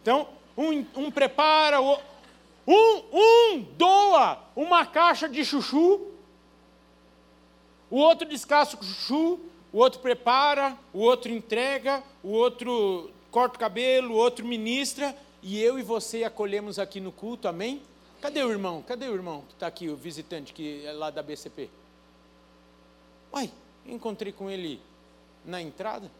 Então, 0.00 0.28
um, 0.56 0.84
um 0.96 1.10
prepara, 1.10 1.80
o, 1.80 1.98
um, 2.66 3.02
um 3.12 3.60
doa 3.76 4.38
uma 4.54 4.86
caixa 4.86 5.28
de 5.28 5.44
chuchu, 5.44 6.12
o 7.90 7.96
outro 7.96 8.28
descasca 8.28 8.80
o 8.80 8.84
chuchu, 8.84 9.40
o 9.72 9.78
outro 9.78 10.00
prepara, 10.00 10.76
o 10.92 11.00
outro 11.00 11.32
entrega, 11.32 12.02
o 12.22 12.30
outro 12.30 13.10
corta 13.30 13.56
o 13.56 13.58
cabelo, 13.58 14.14
o 14.14 14.16
outro 14.16 14.46
ministra, 14.46 15.16
e 15.42 15.60
eu 15.60 15.78
e 15.78 15.82
você 15.82 16.22
acolhemos 16.22 16.78
aqui 16.78 17.00
no 17.00 17.10
culto, 17.10 17.48
amém? 17.48 17.82
Cadê 18.24 18.42
o 18.42 18.50
irmão? 18.50 18.80
Cadê 18.80 19.06
o 19.06 19.14
irmão 19.14 19.42
que 19.42 19.52
está 19.52 19.66
aqui, 19.66 19.90
o 19.90 19.96
visitante 19.96 20.54
que 20.54 20.82
é 20.86 20.92
lá 20.92 21.10
da 21.10 21.22
BCP? 21.22 21.68
Uai, 23.30 23.52
encontrei 23.84 24.32
com 24.32 24.48
ele 24.48 24.80
na 25.44 25.60
entrada. 25.60 26.10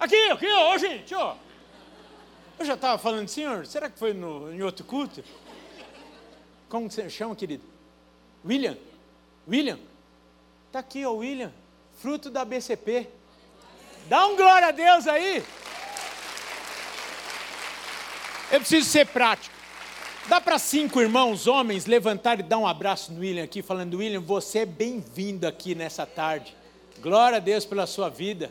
Aqui, 0.00 0.16
aqui, 0.30 0.50
ó, 0.50 0.78
gente, 0.78 1.14
ó. 1.14 1.36
Eu 2.58 2.64
já 2.64 2.72
estava 2.72 2.96
falando, 2.96 3.28
senhor, 3.28 3.66
será 3.66 3.90
que 3.90 3.98
foi 3.98 4.14
no, 4.14 4.50
em 4.50 4.62
outro 4.62 4.86
culto? 4.86 5.22
Como 6.66 6.90
você 6.90 7.10
chama, 7.10 7.36
querido? 7.36 7.64
William? 8.42 8.78
William? 9.46 9.78
Está 10.68 10.78
aqui, 10.78 11.04
ó, 11.04 11.12
William, 11.12 11.52
fruto 12.00 12.30
da 12.30 12.42
BCP. 12.42 13.06
Dá 14.08 14.26
um 14.28 14.34
glória 14.34 14.68
a 14.68 14.72
Deus 14.72 15.06
aí. 15.06 15.44
Eu 18.50 18.60
preciso 18.60 18.88
ser 18.88 19.06
prático. 19.08 19.55
Dá 20.28 20.40
para 20.40 20.58
cinco 20.58 21.00
irmãos, 21.00 21.46
homens, 21.46 21.86
levantar 21.86 22.40
e 22.40 22.42
dar 22.42 22.58
um 22.58 22.66
abraço 22.66 23.12
no 23.12 23.20
William 23.20 23.44
aqui, 23.44 23.62
falando: 23.62 23.98
William, 23.98 24.20
você 24.20 24.60
é 24.60 24.66
bem-vindo 24.66 25.46
aqui 25.46 25.72
nessa 25.72 26.04
tarde. 26.04 26.52
Glória 26.98 27.36
a 27.36 27.40
Deus 27.40 27.64
pela 27.64 27.86
sua 27.86 28.08
vida. 28.08 28.50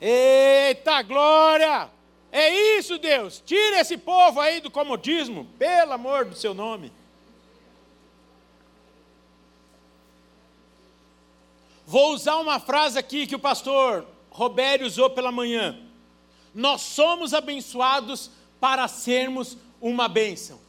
Eita 0.00 1.02
glória! 1.02 1.90
É 2.30 2.78
isso, 2.78 2.96
Deus. 2.96 3.42
Tira 3.44 3.80
esse 3.80 3.98
povo 3.98 4.40
aí 4.40 4.60
do 4.60 4.70
comodismo, 4.70 5.46
pelo 5.58 5.92
amor 5.92 6.26
do 6.26 6.36
seu 6.36 6.54
nome. 6.54 6.92
Vou 11.84 12.14
usar 12.14 12.36
uma 12.36 12.60
frase 12.60 13.00
aqui 13.00 13.26
que 13.26 13.34
o 13.34 13.40
pastor 13.40 14.06
Robério 14.30 14.86
usou 14.86 15.10
pela 15.10 15.32
manhã. 15.32 15.76
Nós 16.54 16.82
somos 16.82 17.34
abençoados 17.34 18.30
para 18.60 18.86
sermos 18.86 19.58
uma 19.82 20.08
bênção. 20.08 20.60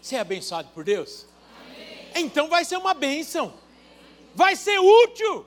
Você 0.00 0.14
é 0.14 0.20
abençoado 0.20 0.68
por 0.74 0.84
Deus? 0.84 1.24
Amém. 1.58 2.26
Então 2.26 2.48
vai 2.48 2.64
ser 2.64 2.76
uma 2.76 2.92
bênção. 2.92 3.54
Vai 4.34 4.54
ser 4.54 4.78
útil. 4.78 5.46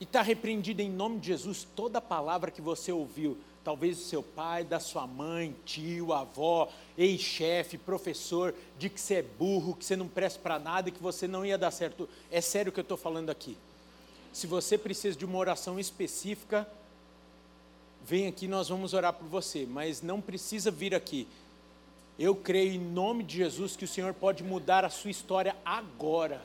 E 0.00 0.04
está 0.04 0.20
repreendida 0.20 0.82
em 0.82 0.90
nome 0.90 1.20
de 1.20 1.28
Jesus 1.28 1.66
toda 1.76 2.00
palavra 2.00 2.50
que 2.50 2.60
você 2.60 2.90
ouviu. 2.90 3.38
Talvez 3.62 3.98
do 3.98 4.02
seu 4.02 4.22
pai, 4.22 4.64
da 4.64 4.80
sua 4.80 5.06
mãe, 5.06 5.54
tio, 5.64 6.12
avó, 6.12 6.68
ex-chefe, 6.96 7.76
professor, 7.76 8.54
de 8.78 8.88
que 8.88 9.00
você 9.00 9.16
é 9.16 9.22
burro, 9.22 9.74
que 9.74 9.84
você 9.84 9.94
não 9.94 10.08
presta 10.08 10.40
para 10.40 10.58
nada 10.58 10.88
e 10.88 10.92
que 10.92 11.02
você 11.02 11.28
não 11.28 11.44
ia 11.44 11.58
dar 11.58 11.70
certo. 11.70 12.08
É 12.30 12.40
sério 12.40 12.70
o 12.70 12.72
que 12.72 12.80
eu 12.80 12.82
estou 12.82 12.96
falando 12.96 13.30
aqui. 13.30 13.56
Se 14.32 14.46
você 14.46 14.78
precisa 14.78 15.18
de 15.18 15.24
uma 15.24 15.38
oração 15.38 15.78
específica, 15.78 16.66
vem 18.08 18.26
aqui, 18.26 18.48
nós 18.48 18.70
vamos 18.70 18.94
orar 18.94 19.12
por 19.12 19.28
você, 19.28 19.66
mas 19.68 20.00
não 20.00 20.18
precisa 20.18 20.70
vir 20.70 20.94
aqui. 20.94 21.28
Eu 22.18 22.34
creio 22.34 22.72
em 22.72 22.78
nome 22.78 23.22
de 23.22 23.36
Jesus 23.36 23.76
que 23.76 23.84
o 23.84 23.88
Senhor 23.88 24.14
pode 24.14 24.42
mudar 24.42 24.82
a 24.82 24.88
sua 24.88 25.10
história 25.10 25.54
agora. 25.62 26.40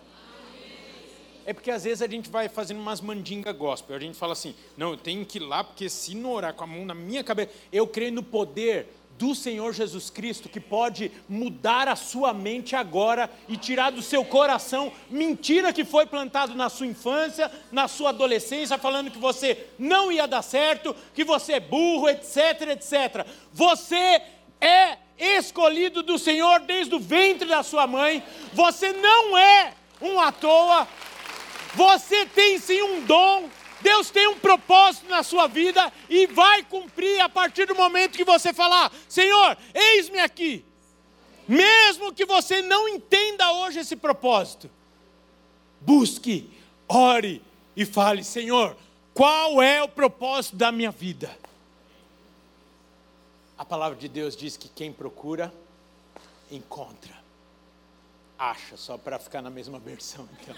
É 1.46 1.54
porque 1.54 1.72
às 1.72 1.86
vezes 1.86 2.02
a 2.02 2.08
gente 2.08 2.30
vai 2.30 2.50
fazendo 2.50 2.80
umas 2.80 3.00
mandinga 3.00 3.54
gospel, 3.54 3.96
a 3.96 4.00
gente 4.00 4.18
fala 4.18 4.34
assim: 4.34 4.54
não, 4.76 4.92
eu 4.92 4.98
tenho 4.98 5.26
que 5.26 5.38
ir 5.38 5.42
lá, 5.42 5.64
porque 5.64 5.90
se 5.90 6.14
não 6.14 6.34
orar 6.34 6.54
com 6.54 6.66
a 6.66 6.68
mão 6.68 6.86
na 6.86 6.94
minha 6.94 7.24
cabeça, 7.24 7.52
eu 7.72 7.88
creio 7.88 8.12
no 8.12 8.24
poder 8.24 8.88
do 9.24 9.34
Senhor 9.34 9.72
Jesus 9.74 10.10
Cristo 10.10 10.50
que 10.50 10.60
pode 10.60 11.10
mudar 11.30 11.88
a 11.88 11.96
sua 11.96 12.34
mente 12.34 12.76
agora 12.76 13.30
e 13.48 13.56
tirar 13.56 13.90
do 13.90 14.02
seu 14.02 14.26
coração 14.26 14.92
mentira 15.10 15.72
que 15.72 15.86
foi 15.86 16.06
plantado 16.06 16.54
na 16.56 16.68
sua 16.68 16.88
infância, 16.88 17.50
na 17.72 17.88
sua 17.88 18.10
adolescência, 18.10 18.78
falando 18.78 19.10
que 19.10 19.18
você 19.18 19.66
não 19.80 20.12
ia 20.12 20.28
dar 20.28 20.42
certo, 20.42 20.94
que 21.16 21.24
você 21.24 21.54
é 21.54 21.60
burro, 21.62 22.10
etc, 22.10 22.72
etc. 22.72 23.26
Você 23.54 24.22
é 24.60 24.98
escolhido 25.18 26.04
do 26.04 26.20
Senhor 26.20 26.60
desde 26.60 26.94
o 26.94 27.00
ventre 27.00 27.48
da 27.48 27.64
sua 27.64 27.88
mãe. 27.88 28.22
Você 28.52 28.92
não 28.92 29.38
é 29.38 29.74
um 30.02 30.20
à 30.20 30.34
toa. 30.34 30.86
Você 31.76 32.26
tem 32.26 32.60
sim 32.60 32.82
um 32.82 33.06
dom 33.06 33.50
Deus 33.84 34.10
tem 34.10 34.28
um 34.30 34.40
propósito 34.40 35.10
na 35.10 35.22
sua 35.22 35.46
vida 35.48 35.92
e 36.10 36.26
vai 36.26 36.64
cumprir 36.64 37.20
a 37.20 37.28
partir 37.28 37.66
do 37.66 37.76
momento 37.76 38.18
que 38.18 38.24
você 38.24 38.54
falar: 38.54 38.92
Senhor, 39.08 39.58
eis-me 39.74 40.20
aqui. 40.20 40.66
Mesmo 41.46 42.14
que 42.14 42.26
você 42.26 42.62
não 42.62 42.88
entenda 42.88 43.52
hoje 43.52 43.80
esse 43.80 43.98
propósito, 43.98 44.72
busque, 45.82 46.50
ore 46.88 47.44
e 47.76 47.86
fale: 47.86 48.24
Senhor, 48.24 48.78
qual 49.14 49.62
é 49.62 49.84
o 49.84 49.90
propósito 49.90 50.56
da 50.56 50.72
minha 50.72 50.92
vida? 50.92 51.38
A 53.58 53.66
palavra 53.66 53.98
de 53.98 54.08
Deus 54.08 54.36
diz 54.36 54.56
que 54.58 54.70
quem 54.70 54.92
procura, 54.92 55.54
encontra. 56.50 57.14
Acha, 58.40 58.78
só 58.78 58.98
para 58.98 59.20
ficar 59.20 59.42
na 59.42 59.50
mesma 59.50 59.78
versão. 59.78 60.28
Então. 60.42 60.56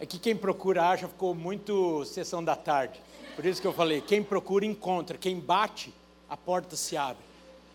É 0.00 0.06
que 0.06 0.18
quem 0.18 0.36
procura 0.36 0.88
acha 0.88 1.08
ficou 1.08 1.34
muito 1.34 2.04
sessão 2.04 2.42
da 2.42 2.54
tarde. 2.54 3.00
Por 3.34 3.44
isso 3.44 3.60
que 3.60 3.66
eu 3.66 3.72
falei, 3.72 4.00
quem 4.00 4.22
procura 4.22 4.64
encontra, 4.64 5.18
quem 5.18 5.38
bate, 5.38 5.92
a 6.28 6.36
porta 6.36 6.76
se 6.76 6.96
abre. 6.96 7.22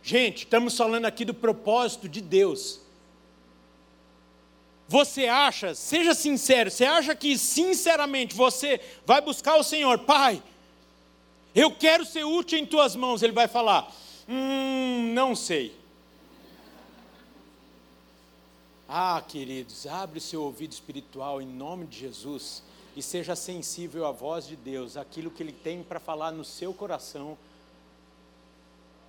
Gente, 0.02 0.40
estamos 0.40 0.78
falando 0.78 1.06
aqui 1.06 1.24
do 1.24 1.34
propósito 1.34 2.10
de 2.10 2.22
Deus. 2.22 2.82
Você 4.88 5.28
acha, 5.28 5.74
seja 5.74 6.14
sincero, 6.14 6.70
você 6.70 6.86
acha 6.86 7.16
que 7.16 7.38
sinceramente 7.38 8.36
você 8.36 8.80
vai 9.06 9.22
buscar 9.22 9.56
o 9.56 9.64
Senhor, 9.64 10.00
Pai, 10.00 10.44
eu 11.56 11.72
quero 11.72 12.06
ser 12.06 12.24
útil 12.24 12.58
em 12.60 12.66
tuas 12.66 12.96
mãos. 12.96 13.22
Ele 13.22 13.32
vai 13.32 13.48
falar: 13.48 13.92
Hum, 14.28 15.14
não 15.14 15.36
sei. 15.36 15.76
Ah, 18.96 19.24
queridos, 19.28 19.88
abre 19.88 20.20
o 20.20 20.22
seu 20.22 20.44
ouvido 20.44 20.72
espiritual 20.72 21.42
em 21.42 21.48
nome 21.48 21.88
de 21.88 21.98
Jesus 21.98 22.62
e 22.96 23.02
seja 23.02 23.36
sensível 23.36 24.06
à 24.06 24.12
voz 24.12 24.46
de 24.46 24.56
Deus, 24.56 24.98
aquilo 24.98 25.32
que 25.32 25.42
Ele 25.42 25.52
tem 25.52 25.82
para 25.82 26.00
falar 26.00 26.32
no 26.32 26.46
seu 26.46 26.76
coração, 26.76 27.36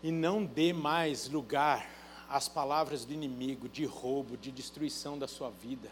e 0.03 0.11
não 0.11 0.43
dê 0.43 0.73
mais 0.73 1.29
lugar 1.29 1.87
às 2.31 2.49
palavras 2.49 3.05
do 3.05 3.13
inimigo, 3.13 3.69
de 3.69 3.85
roubo, 3.85 4.39
de 4.39 4.51
destruição 4.51 5.19
da 5.19 5.29
sua 5.29 5.51
vida. 5.51 5.91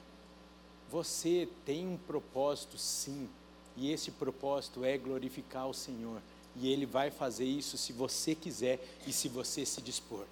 Você 0.91 1.47
tem 1.67 1.87
um 1.87 1.99
propósito, 1.99 2.79
sim, 2.79 3.29
e 3.77 3.93
esse 3.93 4.11
propósito 4.11 4.87
é 4.87 4.97
glorificar 4.97 5.69
o 5.69 5.75
Senhor, 5.75 6.23
e 6.57 6.73
Ele 6.73 6.87
vai 6.87 7.11
fazer 7.11 7.45
isso 7.45 7.77
se 7.77 7.93
você 7.93 8.35
quiser 8.35 8.83
e 9.07 9.13
se 9.13 9.29
você 9.29 9.67
se 9.67 9.83
dispor. 9.83 10.25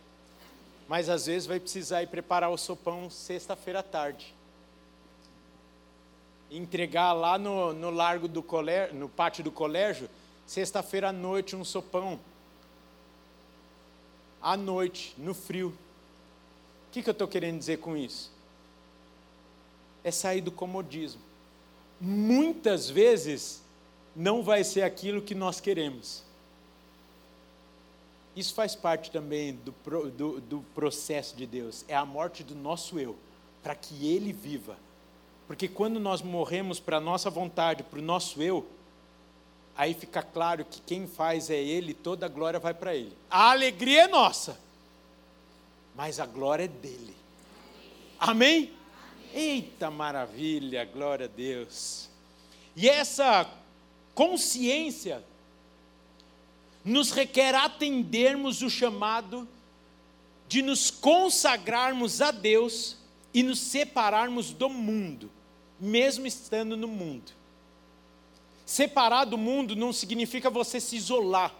Mas 0.90 1.08
às 1.08 1.24
vezes 1.24 1.46
vai 1.46 1.58
precisar 1.58 2.02
ir 2.02 2.08
preparar 2.08 2.50
o 2.50 2.58
sopão 2.58 3.08
sexta-feira 3.08 3.78
à 3.78 3.82
tarde 3.82 4.34
entregar 6.50 7.12
lá 7.12 7.38
no, 7.38 7.72
no 7.72 7.90
largo 7.90 8.26
do 8.26 8.42
colégio, 8.42 8.96
no 8.96 9.08
pátio 9.08 9.44
do 9.44 9.52
colégio, 9.52 10.10
sexta-feira 10.44 11.10
à 11.10 11.12
noite 11.12 11.54
um 11.54 11.64
sopão. 11.64 12.18
À 14.42 14.56
noite, 14.56 15.14
no 15.16 15.32
frio. 15.32 15.68
O 15.68 16.92
que, 16.92 17.02
que 17.02 17.08
eu 17.08 17.12
estou 17.12 17.28
querendo 17.28 17.58
dizer 17.58 17.78
com 17.78 17.96
isso? 17.96 18.32
É 20.02 20.10
sair 20.10 20.40
do 20.40 20.50
comodismo. 20.50 21.20
Muitas 22.00 22.90
vezes 22.90 23.62
não 24.16 24.42
vai 24.42 24.64
ser 24.64 24.82
aquilo 24.82 25.22
que 25.22 25.34
nós 25.34 25.60
queremos. 25.60 26.24
Isso 28.34 28.54
faz 28.54 28.74
parte 28.74 29.10
também 29.10 29.54
do, 29.54 30.10
do, 30.10 30.40
do 30.40 30.60
processo 30.74 31.36
de 31.36 31.46
Deus. 31.46 31.84
É 31.88 31.94
a 31.94 32.04
morte 32.04 32.44
do 32.44 32.54
nosso 32.54 32.98
eu, 32.98 33.16
para 33.62 33.74
que 33.74 34.06
ele 34.06 34.32
viva 34.32 34.76
porque 35.50 35.66
quando 35.66 35.98
nós 35.98 36.22
morremos 36.22 36.78
para 36.78 36.98
a 36.98 37.00
nossa 37.00 37.28
vontade, 37.28 37.82
para 37.82 37.98
o 37.98 38.02
nosso 38.02 38.40
eu, 38.40 38.64
aí 39.76 39.94
fica 39.94 40.22
claro 40.22 40.64
que 40.64 40.80
quem 40.82 41.08
faz 41.08 41.50
é 41.50 41.56
Ele, 41.56 41.92
toda 41.92 42.24
a 42.24 42.28
glória 42.28 42.60
vai 42.60 42.72
para 42.72 42.94
Ele. 42.94 43.12
A 43.28 43.50
alegria 43.50 44.02
é 44.02 44.06
nossa, 44.06 44.56
mas 45.96 46.20
a 46.20 46.26
glória 46.26 46.66
é 46.66 46.68
dele. 46.68 47.16
Amém? 48.16 48.72
Eita 49.34 49.90
maravilha, 49.90 50.84
glória 50.84 51.26
a 51.26 51.28
Deus. 51.28 52.08
E 52.76 52.88
essa 52.88 53.52
consciência 54.14 55.20
nos 56.84 57.10
requer 57.10 57.54
atendermos 57.54 58.62
o 58.62 58.70
chamado 58.70 59.48
de 60.48 60.62
nos 60.62 60.90
consagrarmos 60.90 62.20
a 62.20 62.30
Deus 62.30 62.96
e 63.32 63.42
nos 63.42 63.58
separarmos 63.60 64.52
do 64.52 64.68
mundo 64.68 65.30
mesmo 65.80 66.26
estando 66.26 66.76
no 66.76 66.86
mundo. 66.86 67.32
Separar 68.66 69.24
do 69.24 69.38
mundo 69.38 69.74
não 69.74 69.92
significa 69.92 70.50
você 70.50 70.78
se 70.78 70.96
isolar. 70.96 71.54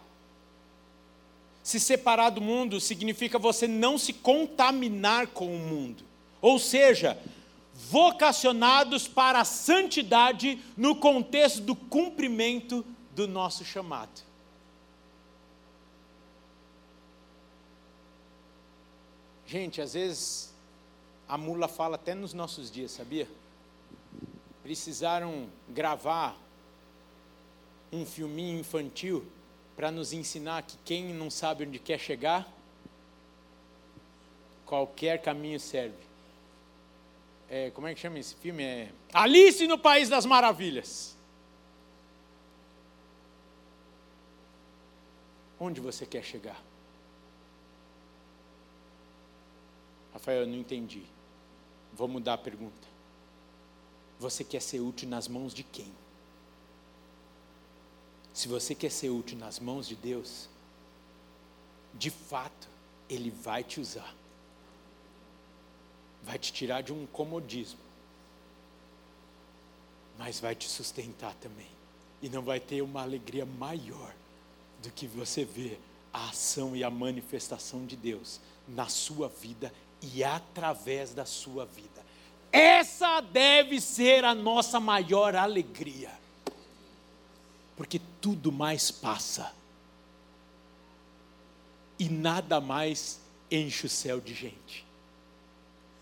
Se 1.63 1.81
separar 1.81 2.31
do 2.31 2.41
mundo 2.41 2.81
significa 2.81 3.39
você 3.39 3.67
não 3.67 3.99
se 3.99 4.13
contaminar 4.13 5.29
com 5.29 5.55
o 5.55 5.59
mundo. 5.59 6.05
Ou 6.41 6.59
seja, 6.59 7.19
vocacionados 7.75 9.09
para 9.09 9.41
a 9.41 9.45
santidade 9.45 10.61
no 10.77 10.95
contexto 10.95 11.63
do 11.63 11.75
cumprimento 11.75 12.85
do 13.15 13.27
nosso 13.27 13.65
chamado. 13.65 14.30
Gente, 19.51 19.83
às 19.83 19.95
vezes 19.95 20.55
a 21.29 21.37
mula 21.37 21.67
fala 21.67 21.97
até 21.97 22.15
nos 22.15 22.33
nossos 22.33 22.71
dias, 22.71 22.93
sabia? 22.93 23.27
precisaram 24.63 25.49
gravar 25.69 26.37
um 27.93 28.07
filminho 28.07 28.61
infantil 28.61 29.27
para 29.75 29.91
nos 29.91 30.13
ensinar 30.13 30.63
que 30.63 30.77
quem 30.85 31.13
não 31.13 31.29
sabe 31.29 31.67
onde 31.67 31.81
quer 31.81 31.99
chegar, 31.99 32.47
qualquer 34.65 35.21
caminho 35.21 35.59
serve. 35.59 35.97
É, 37.49 37.71
como 37.71 37.89
é 37.89 37.95
que 37.97 37.99
chama 37.99 38.21
esse 38.21 38.37
filme? 38.37 38.63
É 38.63 38.93
Alice 39.13 39.67
no 39.67 39.77
País 39.77 40.09
das 40.09 40.25
Maravilhas. 40.25 41.17
Onde 45.59 45.81
você 45.81 46.07
quer 46.07 46.23
chegar? 46.23 46.70
Rafael, 50.21 50.43
eu 50.43 50.47
não 50.47 50.57
entendi. 50.57 51.03
Vou 51.95 52.07
mudar 52.07 52.35
a 52.35 52.39
pergunta. 52.39 52.87
Você 54.19 54.45
quer 54.45 54.61
ser 54.61 54.79
útil 54.79 55.09
nas 55.09 55.27
mãos 55.27 55.55
de 55.55 55.63
quem? 55.63 55.91
Se 58.35 58.47
você 58.47 58.75
quer 58.75 58.91
ser 58.91 59.09
útil 59.09 59.39
nas 59.39 59.59
mãos 59.59 59.89
de 59.89 59.97
Deus, 59.97 60.47
de 61.95 62.11
fato, 62.11 62.69
Ele 63.09 63.31
vai 63.31 63.65
te 63.65 63.81
usar. 63.81 64.15
Vai 66.23 66.39
te 66.39 66.53
tirar 66.53 66.83
de 66.83 66.93
um 66.93 67.07
comodismo. 67.07 67.81
Mas 70.19 70.39
vai 70.39 70.55
te 70.55 70.69
sustentar 70.69 71.35
também. 71.37 71.71
E 72.21 72.29
não 72.29 72.43
vai 72.43 72.61
ter 72.61 72.83
uma 72.83 73.01
alegria 73.01 73.47
maior 73.47 74.15
do 74.83 74.91
que 74.91 75.07
você 75.07 75.47
ver 75.47 75.81
a 76.13 76.29
ação 76.29 76.77
e 76.77 76.85
a 76.85 76.91
manifestação 76.91 77.87
de 77.87 77.97
Deus 77.97 78.39
na 78.69 78.87
sua 78.87 79.27
vida 79.27 79.73
e 80.03 80.25
através 80.25 81.13
da 81.13 81.25
sua 81.25 81.67
vida. 81.67 82.01
Essa 82.53 83.21
deve 83.21 83.81
ser 83.81 84.25
a 84.25 84.35
nossa 84.35 84.81
maior 84.81 85.37
alegria, 85.37 86.11
porque 87.77 88.01
tudo 88.21 88.51
mais 88.51 88.91
passa 88.91 89.53
e 91.99 92.09
nada 92.09 92.61
mais 92.61 93.21
enche 93.51 93.87
o 93.87 93.91
céu 93.91 94.21
de 94.21 94.35
gente. 94.35 94.87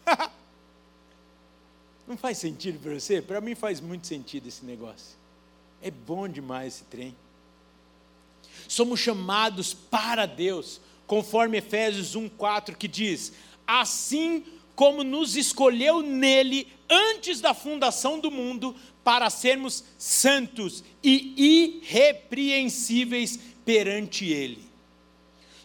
Não 2.07 2.17
faz 2.17 2.39
sentido 2.39 2.79
para 2.79 2.99
você? 2.99 3.21
Para 3.21 3.41
mim 3.41 3.55
faz 3.55 3.81
muito 3.81 4.07
sentido 4.07 4.49
esse 4.49 4.65
negócio. 4.65 5.19
É 5.83 5.91
bom 5.91 6.27
demais 6.27 6.77
esse 6.77 6.85
trem. 6.85 7.15
Somos 8.67 9.01
chamados 9.01 9.75
para 9.75 10.25
Deus, 10.25 10.81
conforme 11.07 11.59
Efésios 11.59 12.17
1:4 12.17 12.77
que 12.77 12.89
diz: 12.89 13.33
assim 13.69 14.43
como 14.75 15.05
nos 15.05 15.37
escolheu 15.37 16.01
nele 16.01 16.67
antes 16.89 17.41
da 17.41 17.53
fundação 17.53 18.19
do 18.19 18.31
mundo 18.31 18.75
para 19.05 19.29
sermos 19.29 19.85
santos 19.99 20.83
e 21.03 21.81
irrepreensíveis 21.83 23.39
perante 23.65 24.25
ele. 24.25 24.67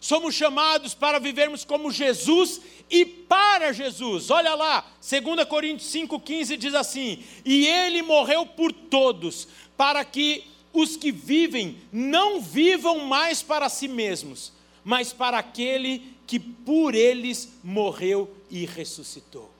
Somos 0.00 0.34
chamados 0.34 0.92
para 0.92 1.18
vivermos 1.18 1.64
como 1.64 1.90
Jesus 1.90 2.60
e 2.90 3.06
para 3.06 3.72
Jesus. 3.72 4.30
Olha 4.30 4.54
lá, 4.54 4.86
2 5.00 5.48
Coríntios 5.48 5.90
5,15 5.90 6.56
diz 6.58 6.74
assim: 6.74 7.24
E 7.42 7.66
ele 7.66 8.02
morreu 8.02 8.44
por 8.44 8.70
todos, 8.70 9.48
para 9.78 10.04
que 10.04 10.44
os 10.74 10.96
que 10.96 11.10
vivem 11.10 11.78
não 11.90 12.40
vivam 12.40 12.98
mais 13.06 13.42
para 13.42 13.68
si 13.70 13.88
mesmos, 13.88 14.52
mas 14.84 15.12
para 15.12 15.38
aquele 15.38 16.13
que 16.26 16.38
por 16.38 16.94
eles 16.94 17.52
morreu 17.62 18.34
e 18.50 18.64
ressuscitou. 18.64 19.50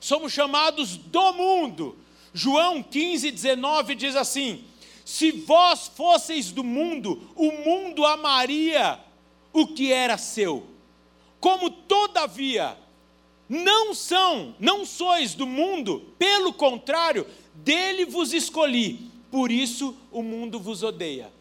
Somos 0.00 0.32
chamados 0.32 0.96
do 0.96 1.32
mundo. 1.32 1.96
João 2.32 2.82
15, 2.82 3.30
19 3.30 3.94
diz 3.94 4.16
assim: 4.16 4.64
Se 5.04 5.30
vós 5.30 5.88
fosseis 5.88 6.50
do 6.50 6.64
mundo, 6.64 7.30
o 7.36 7.52
mundo 7.52 8.04
amaria 8.06 8.98
o 9.52 9.66
que 9.66 9.92
era 9.92 10.16
seu. 10.16 10.66
Como 11.38 11.70
todavia 11.70 12.76
não 13.48 13.92
são, 13.94 14.54
não 14.60 14.86
sois 14.86 15.34
do 15.34 15.46
mundo, 15.46 16.14
pelo 16.16 16.52
contrário, 16.52 17.26
dele 17.54 18.04
vos 18.04 18.32
escolhi, 18.32 19.10
por 19.30 19.50
isso 19.50 19.96
o 20.12 20.22
mundo 20.22 20.60
vos 20.60 20.82
odeia. 20.82 21.32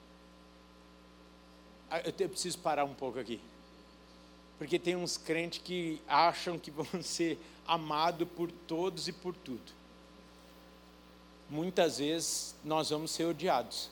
Ah, 1.89 2.01
eu 2.05 2.30
preciso 2.30 2.57
parar 2.59 2.84
um 2.84 2.93
pouco 2.93 3.19
aqui. 3.19 3.39
Porque 4.60 4.78
tem 4.78 4.95
uns 4.95 5.18
crentes 5.18 5.60
que 5.64 5.99
acham 6.07 6.60
que 6.60 6.70
vão 6.70 6.86
ser 7.01 7.39
amados 7.66 8.28
por 8.36 8.51
todos 8.51 9.07
e 9.07 9.12
por 9.12 9.34
tudo. 9.36 9.80
Muitas 11.49 11.97
vezes 11.97 12.53
nós 12.64 12.91
vamos 12.91 13.10
ser 13.10 13.24
odiados. 13.24 13.89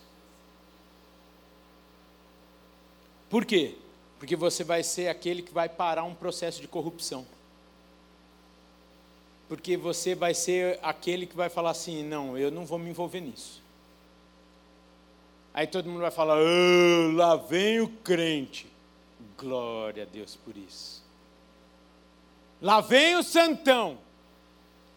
Por 3.29 3.45
quê? 3.45 3.75
Porque 4.19 4.35
você 4.35 4.63
vai 4.63 4.83
ser 4.83 5.07
aquele 5.07 5.41
que 5.41 5.51
vai 5.51 5.67
parar 5.67 6.03
um 6.03 6.13
processo 6.13 6.61
de 6.61 6.67
corrupção. 6.67 7.25
porque 9.47 9.77
você 9.77 10.13
vai 10.13 10.33
ser 10.33 10.77
aquele 10.81 11.25
que 11.25 11.35
vai 11.35 11.49
falar 11.49 11.71
assim: 11.71 12.03
não, 12.03 12.37
eu 12.37 12.51
não 12.51 12.65
vou 12.65 12.77
me 12.77 12.89
envolver 12.89 13.21
nisso. 13.21 13.61
Aí 15.53 15.65
todo 15.65 15.89
mundo 15.89 16.01
vai 16.01 16.11
falar: 16.11 16.37
oh, 16.37 17.11
lá 17.13 17.35
vem 17.35 17.79
o 17.79 17.87
crente. 17.87 18.67
Glória 19.37 20.03
a 20.03 20.05
Deus 20.05 20.35
por 20.35 20.55
isso. 20.55 21.03
Lá 22.61 22.81
vem 22.81 23.15
o 23.15 23.23
santão. 23.23 23.97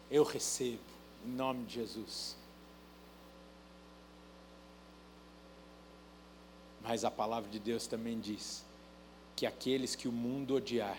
Eu 0.09 0.23
recebo, 0.23 0.79
em 1.25 1.29
nome 1.29 1.65
de 1.65 1.75
Jesus. 1.75 2.35
Mas 6.81 7.05
a 7.05 7.11
palavra 7.11 7.49
de 7.49 7.59
Deus 7.59 7.85
também 7.87 8.19
diz 8.19 8.65
que 9.35 9.45
aqueles 9.45 9.95
que 9.95 10.07
o 10.07 10.11
mundo 10.11 10.55
odiar 10.55 10.97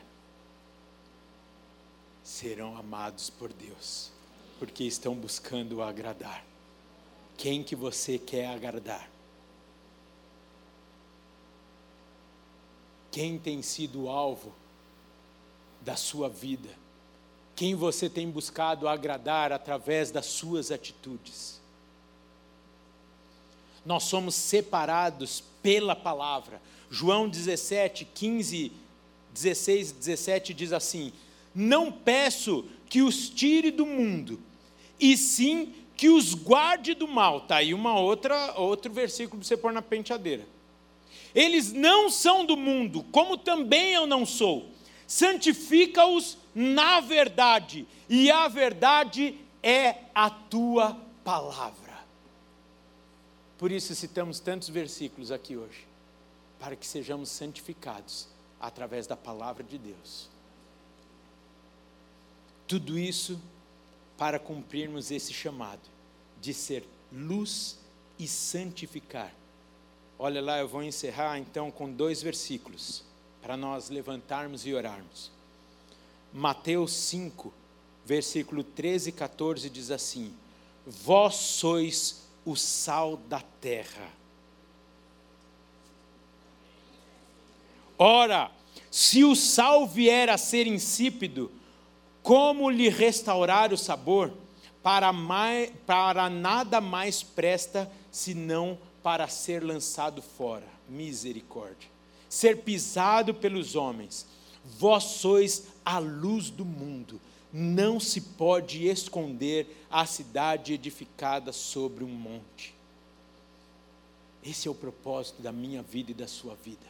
serão 2.23 2.77
amados 2.77 3.29
por 3.29 3.53
Deus, 3.53 4.11
porque 4.59 4.85
estão 4.85 5.14
buscando 5.14 5.83
agradar. 5.83 6.45
Quem 7.37 7.62
que 7.64 7.75
você 7.75 8.18
quer 8.18 8.47
agradar? 8.47 9.11
Quem 13.12 13.38
tem 13.38 13.60
sido 13.60 14.04
o 14.04 14.08
alvo 14.08 14.54
da 15.82 15.94
sua 15.94 16.30
vida? 16.30 16.70
Quem 17.54 17.74
você 17.74 18.08
tem 18.08 18.28
buscado 18.30 18.88
agradar 18.88 19.52
através 19.52 20.10
das 20.10 20.24
suas 20.26 20.72
atitudes? 20.72 21.60
Nós 23.84 24.04
somos 24.04 24.34
separados 24.34 25.44
pela 25.62 25.94
palavra. 25.94 26.60
João 26.90 27.28
17, 27.28 28.06
15, 28.14 28.72
16 29.32 29.90
e 29.90 29.94
17 29.94 30.54
diz 30.54 30.72
assim: 30.72 31.12
Não 31.54 31.92
peço 31.92 32.64
que 32.88 33.02
os 33.02 33.28
tire 33.28 33.70
do 33.70 33.84
mundo, 33.84 34.40
e 34.98 35.18
sim 35.18 35.74
que 35.96 36.08
os 36.08 36.32
guarde 36.32 36.94
do 36.94 37.06
mal. 37.06 37.38
Está 37.38 37.56
aí 37.56 37.74
uma 37.74 37.98
outra, 37.98 38.58
outro 38.58 38.90
versículo 38.90 39.38
para 39.40 39.48
você 39.48 39.56
pôr 39.56 39.72
na 39.72 39.82
penteadeira. 39.82 40.46
Eles 41.35 41.72
não 41.72 42.11
são 42.11 42.45
do 42.45 42.57
mundo, 42.57 43.05
como 43.12 43.37
também 43.37 43.93
eu 43.93 44.07
não 44.07 44.26
sou. 44.26 44.70
Santifica-os 45.07 46.39
na 46.55 47.01
verdade, 47.01 47.87
e 48.09 48.30
a 48.30 48.47
verdade 48.49 49.39
é 49.62 49.97
a 50.14 50.28
tua 50.28 50.99
palavra. 51.24 51.93
Por 53.57 53.70
isso 53.70 53.95
citamos 53.95 54.41
tantos 54.41 54.68
versículos 54.68 55.30
aqui 55.30 55.57
hoje, 55.57 55.87
para 56.59 56.76
que 56.76 56.87
sejamos 56.87 57.28
santificados 57.30 58.28
através 58.61 59.07
da 59.07 59.16
palavra 59.16 59.62
de 59.62 59.78
Deus. 59.78 60.28
Tudo 62.66 62.99
isso 62.99 63.41
para 64.16 64.39
cumprirmos 64.39 65.11
esse 65.11 65.33
chamado 65.33 65.80
de 66.41 66.53
ser 66.53 66.85
luz 67.12 67.78
e 68.18 68.26
santificar. 68.26 69.33
Olha 70.25 70.41
lá, 70.41 70.61
eu 70.61 70.68
vou 70.68 70.85
encerrar 70.85 71.37
então 71.37 71.68
com 71.68 71.91
dois 71.93 72.23
versículos 72.23 73.03
para 73.43 73.57
nós 73.57 73.91
levantarmos 73.91 74.64
e 74.64 74.73
orarmos. 74.73 75.33
Mateus 76.33 76.93
5, 76.93 77.53
versículo 78.07 78.62
13 78.62 79.09
e 79.09 79.12
14 79.12 79.68
diz 79.68 79.91
assim: 79.91 80.33
Vós 80.87 81.35
sois 81.35 82.23
o 82.45 82.55
sal 82.55 83.16
da 83.16 83.41
terra. 83.61 84.09
Ora, 87.99 88.49
se 88.93 89.25
o 89.25 89.35
sal 89.35 89.89
vier 89.89 90.31
a 90.31 90.39
ser 90.39 90.68
insípido, 90.68 91.51
como 92.23 92.70
lhe 92.70 92.89
restaurar 92.89 93.73
o 93.73 93.77
sabor? 93.77 94.33
Para, 94.85 95.12
mais, 95.12 95.73
para 95.85 96.31
nada 96.31 96.81
mais 96.81 97.25
presta 97.25 97.91
senão 98.12 98.79
para 99.03 99.28
ser 99.28 99.62
lançado 99.62 100.22
fora. 100.22 100.66
Misericórdia. 100.88 101.88
Ser 102.28 102.62
pisado 102.62 103.34
pelos 103.34 103.74
homens. 103.74 104.26
Vós 104.64 105.05
sois 105.05 105.68
a 105.84 105.98
luz 105.98 106.50
do 106.50 106.64
mundo 106.64 107.20
não 107.53 108.00
se 108.00 108.20
pode 108.20 108.86
esconder 108.86 109.84
a 109.90 110.07
cidade 110.07 110.72
edificada 110.72 111.53
sobre 111.53 112.03
um 112.03 112.09
monte. 112.09 112.74
Esse 114.42 114.66
é 114.66 114.70
o 114.70 114.74
propósito 114.74 115.42
da 115.42 115.53
minha 115.53 115.82
vida 115.82 116.12
e 116.12 116.14
da 116.14 116.26
sua 116.26 116.55
vida. 116.55 116.86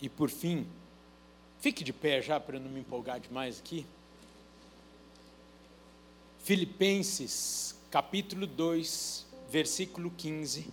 E 0.00 0.08
por 0.08 0.30
fim, 0.30 0.66
fique 1.60 1.82
de 1.82 1.92
pé 1.92 2.22
já 2.22 2.38
para 2.38 2.56
eu 2.56 2.60
não 2.60 2.70
me 2.70 2.80
empolgar 2.80 3.18
demais 3.18 3.58
aqui. 3.58 3.84
Filipenses, 6.44 7.74
capítulo 7.90 8.46
2, 8.46 9.26
versículo 9.48 10.12
15. 10.16 10.66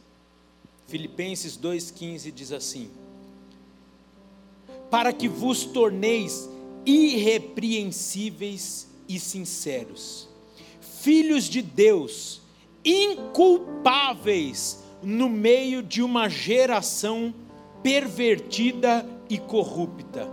Filipenses 0.88 1.56
2,15 1.58 2.32
diz 2.32 2.52
assim: 2.52 2.90
Para 4.90 5.14
que 5.14 5.28
vos 5.28 5.66
torneis 5.66 6.50
irrepreensíveis 6.86 8.88
e 9.08 9.20
sinceros, 9.20 10.28
filhos 11.02 11.44
de 11.46 11.62
Deus, 11.62 12.42
inculpáveis 12.84 14.84
no 15.02 15.30
meio 15.30 15.82
de 15.82 16.04
uma 16.04 16.28
geração 16.30 17.34
pervertida 17.82 19.06
e 19.30 19.38
corrupta, 19.38 20.28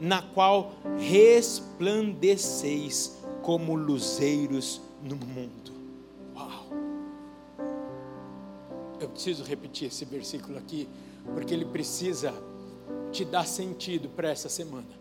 na 0.00 0.22
qual 0.22 0.74
resplandeceis 0.98 3.16
como 3.42 3.74
luzeiros 3.74 4.80
no 5.02 5.16
mundo. 5.16 5.77
Eu 9.00 9.08
preciso 9.08 9.44
repetir 9.44 9.88
esse 9.88 10.04
versículo 10.04 10.58
aqui, 10.58 10.88
porque 11.34 11.54
ele 11.54 11.64
precisa 11.64 12.32
te 13.12 13.24
dar 13.24 13.46
sentido 13.46 14.08
para 14.08 14.30
essa 14.30 14.48
semana. 14.48 14.98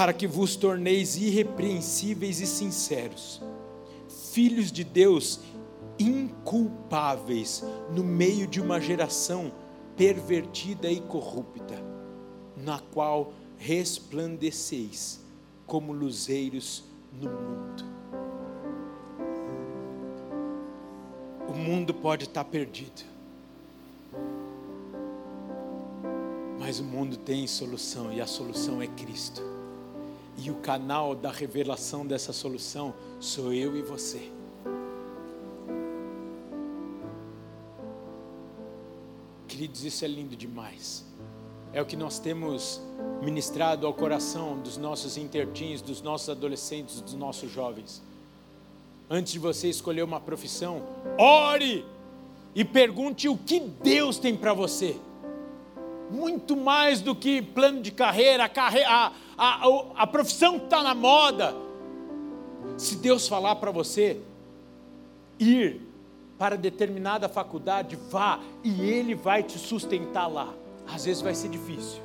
para 0.00 0.14
que 0.14 0.26
vos 0.26 0.56
torneis 0.56 1.16
irrepreensíveis 1.16 2.40
e 2.40 2.46
sinceros, 2.46 3.42
filhos 4.32 4.72
de 4.72 4.82
Deus 4.82 5.40
inculpáveis 5.98 7.62
no 7.94 8.02
meio 8.02 8.46
de 8.46 8.62
uma 8.62 8.80
geração 8.80 9.52
pervertida 9.98 10.90
e 10.90 11.00
corrupta, 11.00 11.84
na 12.56 12.78
qual 12.78 13.34
resplandeceis 13.58 15.20
como 15.66 15.92
luzeiros 15.92 16.82
no 17.12 17.28
mundo. 17.28 17.99
O 21.50 21.52
mundo 21.52 21.92
pode 21.92 22.26
estar 22.26 22.44
perdido, 22.44 23.02
mas 26.60 26.78
o 26.78 26.84
mundo 26.84 27.16
tem 27.16 27.44
solução 27.48 28.12
e 28.12 28.20
a 28.20 28.26
solução 28.26 28.80
é 28.80 28.86
Cristo. 28.86 29.42
E 30.38 30.48
o 30.48 30.54
canal 30.54 31.12
da 31.12 31.32
revelação 31.32 32.06
dessa 32.06 32.32
solução 32.32 32.94
sou 33.18 33.52
eu 33.52 33.76
e 33.76 33.82
você. 33.82 34.30
Queridos, 39.48 39.84
isso 39.84 40.04
é 40.04 40.08
lindo 40.08 40.36
demais. 40.36 41.04
É 41.72 41.82
o 41.82 41.84
que 41.84 41.96
nós 41.96 42.20
temos 42.20 42.80
ministrado 43.20 43.88
ao 43.88 43.92
coração 43.92 44.56
dos 44.60 44.76
nossos 44.76 45.16
intertins, 45.16 45.82
dos 45.82 46.00
nossos 46.00 46.28
adolescentes, 46.28 47.00
dos 47.00 47.14
nossos 47.14 47.50
jovens. 47.50 48.00
Antes 49.10 49.32
de 49.32 49.38
você 49.40 49.68
escolher 49.68 50.04
uma 50.04 50.20
profissão, 50.20 50.82
ore 51.18 51.84
e 52.54 52.64
pergunte 52.64 53.28
o 53.28 53.36
que 53.36 53.58
Deus 53.58 54.18
tem 54.18 54.36
para 54.36 54.54
você 54.54 54.96
muito 56.10 56.56
mais 56.56 57.00
do 57.00 57.14
que 57.14 57.40
plano 57.40 57.80
de 57.80 57.92
carreira, 57.92 58.44
a, 58.44 58.48
carreira, 58.48 58.88
a, 58.90 59.12
a, 59.38 60.02
a 60.02 60.06
profissão 60.06 60.58
que 60.58 60.64
está 60.64 60.82
na 60.82 60.94
moda. 60.94 61.54
Se 62.76 62.96
Deus 62.96 63.28
falar 63.28 63.56
para 63.56 63.70
você 63.70 64.20
ir 65.38 65.80
para 66.36 66.56
determinada 66.56 67.28
faculdade, 67.28 67.96
vá 68.10 68.40
e 68.64 68.82
Ele 68.82 69.14
vai 69.14 69.42
te 69.42 69.58
sustentar 69.58 70.26
lá. 70.26 70.52
Às 70.92 71.04
vezes 71.04 71.22
vai 71.22 71.34
ser 71.34 71.48
difícil, 71.48 72.02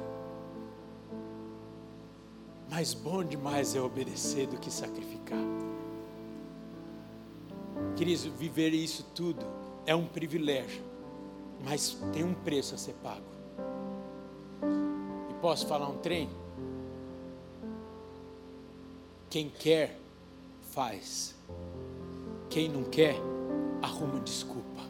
mas 2.70 2.94
bom 2.94 3.24
demais 3.24 3.76
é 3.76 3.82
obedecer 3.82 4.46
do 4.46 4.58
que 4.58 4.70
sacrificar. 4.70 5.40
Queridos, 7.96 8.26
viver 8.26 8.74
isso 8.74 9.04
tudo 9.16 9.46
é 9.86 9.96
um 9.96 10.06
privilégio, 10.06 10.84
mas 11.64 11.98
tem 12.12 12.24
um 12.24 12.34
preço 12.34 12.76
a 12.76 12.78
ser 12.78 12.94
pago. 12.96 13.36
Posso 15.46 15.68
falar 15.68 15.88
um 15.88 15.98
trem? 15.98 16.28
Quem 19.30 19.48
quer, 19.48 19.96
faz. 20.72 21.36
Quem 22.50 22.68
não 22.68 22.84
quer, 22.84 23.16
arruma 23.80 24.20
desculpa. 24.22 24.82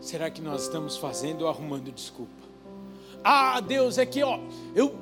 Será 0.00 0.30
que 0.30 0.40
nós 0.40 0.62
estamos 0.62 0.96
fazendo 0.96 1.42
ou 1.42 1.48
arrumando 1.48 1.90
desculpa? 1.90 2.46
Ah, 3.24 3.58
Deus, 3.58 3.98
é 3.98 4.06
que 4.06 4.22
ó, 4.22 4.38
eu 4.72 4.94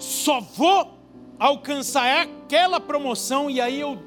só 0.00 0.40
vou 0.40 1.01
alcançar 1.42 2.22
aquela 2.22 2.78
promoção 2.78 3.50
e 3.50 3.60
aí 3.60 3.80
eu 3.80 4.00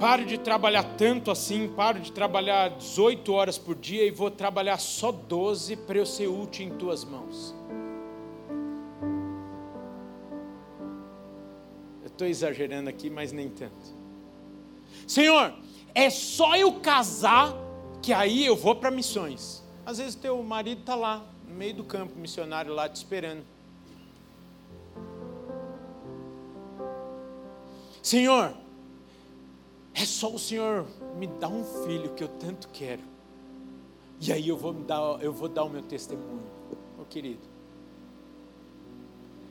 paro 0.00 0.24
de 0.24 0.36
trabalhar 0.36 0.82
tanto 0.82 1.30
assim, 1.30 1.68
paro 1.68 2.00
de 2.00 2.10
trabalhar 2.10 2.70
18 2.70 3.32
horas 3.32 3.56
por 3.56 3.76
dia 3.76 4.04
e 4.04 4.10
vou 4.10 4.32
trabalhar 4.32 4.78
só 4.78 5.12
12 5.12 5.76
para 5.76 5.98
eu 5.98 6.04
ser 6.04 6.26
útil 6.26 6.66
em 6.66 6.70
tuas 6.70 7.04
mãos. 7.04 7.54
Eu 12.02 12.08
estou 12.08 12.26
exagerando 12.26 12.90
aqui, 12.90 13.08
mas 13.08 13.30
nem 13.30 13.48
tanto. 13.48 14.00
Senhor, 15.06 15.54
é 15.94 16.10
só 16.10 16.56
eu 16.56 16.72
casar 16.80 17.54
que 18.02 18.12
aí 18.12 18.44
eu 18.44 18.56
vou 18.56 18.74
para 18.74 18.90
missões. 18.90 19.62
Às 19.86 19.98
vezes 19.98 20.16
teu 20.16 20.42
marido 20.42 20.80
está 20.80 20.96
lá, 20.96 21.24
no 21.46 21.54
meio 21.54 21.74
do 21.74 21.84
campo, 21.84 22.18
missionário 22.18 22.74
lá 22.74 22.88
te 22.88 22.96
esperando. 22.96 23.44
Senhor, 28.02 28.54
é 29.94 30.04
só 30.04 30.30
o 30.30 30.38
Senhor 30.38 30.86
me 31.16 31.26
dar 31.26 31.48
um 31.48 31.64
filho 31.84 32.10
que 32.14 32.24
eu 32.24 32.28
tanto 32.28 32.68
quero. 32.68 33.02
E 34.20 34.32
aí 34.32 34.48
eu 34.48 34.56
vou 34.56 34.72
dar, 34.72 35.18
eu 35.22 35.32
vou 35.32 35.48
dar 35.48 35.64
o 35.64 35.70
meu 35.70 35.82
testemunho, 35.82 36.42
meu 36.96 37.06
querido. 37.06 37.48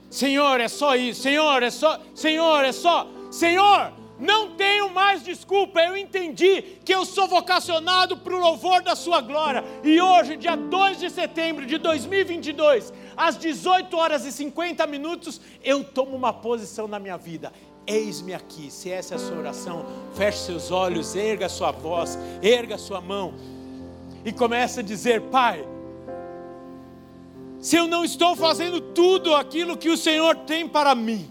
Senhor, 0.09 0.59
é 0.59 0.67
só 0.67 0.95
isso. 0.95 1.21
Senhor, 1.21 1.61
é 1.61 1.69
só. 1.69 1.99
Senhor, 2.15 2.63
é 2.63 2.71
só. 2.71 3.07
Senhor, 3.29 3.93
não 4.19 4.55
tenho 4.55 4.89
mais 4.89 5.23
desculpa. 5.23 5.79
Eu 5.79 5.95
entendi 5.95 6.61
que 6.83 6.93
eu 6.93 7.05
sou 7.05 7.27
vocacionado 7.27 8.17
para 8.17 8.35
o 8.35 8.39
louvor 8.39 8.81
da 8.81 8.95
Sua 8.95 9.21
glória. 9.21 9.63
E 9.83 10.01
hoje, 10.01 10.35
dia 10.35 10.55
2 10.55 10.99
de 10.99 11.09
setembro 11.09 11.65
de 11.65 11.77
2022, 11.77 12.91
às 13.15 13.37
18 13.37 13.95
horas 13.95 14.25
e 14.25 14.31
50 14.31 14.85
minutos, 14.87 15.39
eu 15.63 15.83
tomo 15.83 16.15
uma 16.15 16.33
posição 16.33 16.87
na 16.87 16.99
minha 16.99 17.17
vida. 17.17 17.53
Eis-me 17.89 18.35
aqui. 18.35 18.69
Se 18.69 18.91
essa 18.91 19.15
é 19.15 19.17
a 19.17 19.19
sua 19.19 19.39
oração, 19.39 19.83
feche 20.13 20.37
seus 20.37 20.69
olhos, 20.69 21.15
erga 21.15 21.47
a 21.47 21.49
sua 21.49 21.71
voz, 21.71 22.19
erga 22.39 22.75
a 22.75 22.77
sua 22.77 23.01
mão 23.01 23.33
e 24.23 24.31
comece 24.31 24.81
a 24.81 24.83
dizer: 24.83 25.21
Pai, 25.23 25.67
se 27.59 27.75
eu 27.75 27.87
não 27.87 28.05
estou 28.05 28.35
fazendo 28.35 28.79
tudo 28.79 29.33
aquilo 29.33 29.75
que 29.75 29.89
o 29.89 29.97
Senhor 29.97 30.35
tem 30.35 30.67
para 30.67 30.93
mim, 30.93 31.27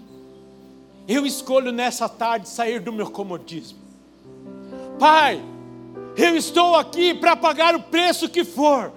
eu 1.06 1.24
escolho 1.24 1.70
nessa 1.70 2.08
tarde 2.08 2.48
sair 2.48 2.80
do 2.80 2.92
meu 2.92 3.08
comodismo. 3.08 3.78
Pai, 4.98 5.40
eu 6.16 6.36
estou 6.36 6.74
aqui 6.74 7.14
para 7.14 7.36
pagar 7.36 7.76
o 7.76 7.82
preço 7.82 8.28
que 8.28 8.42
for, 8.42 8.92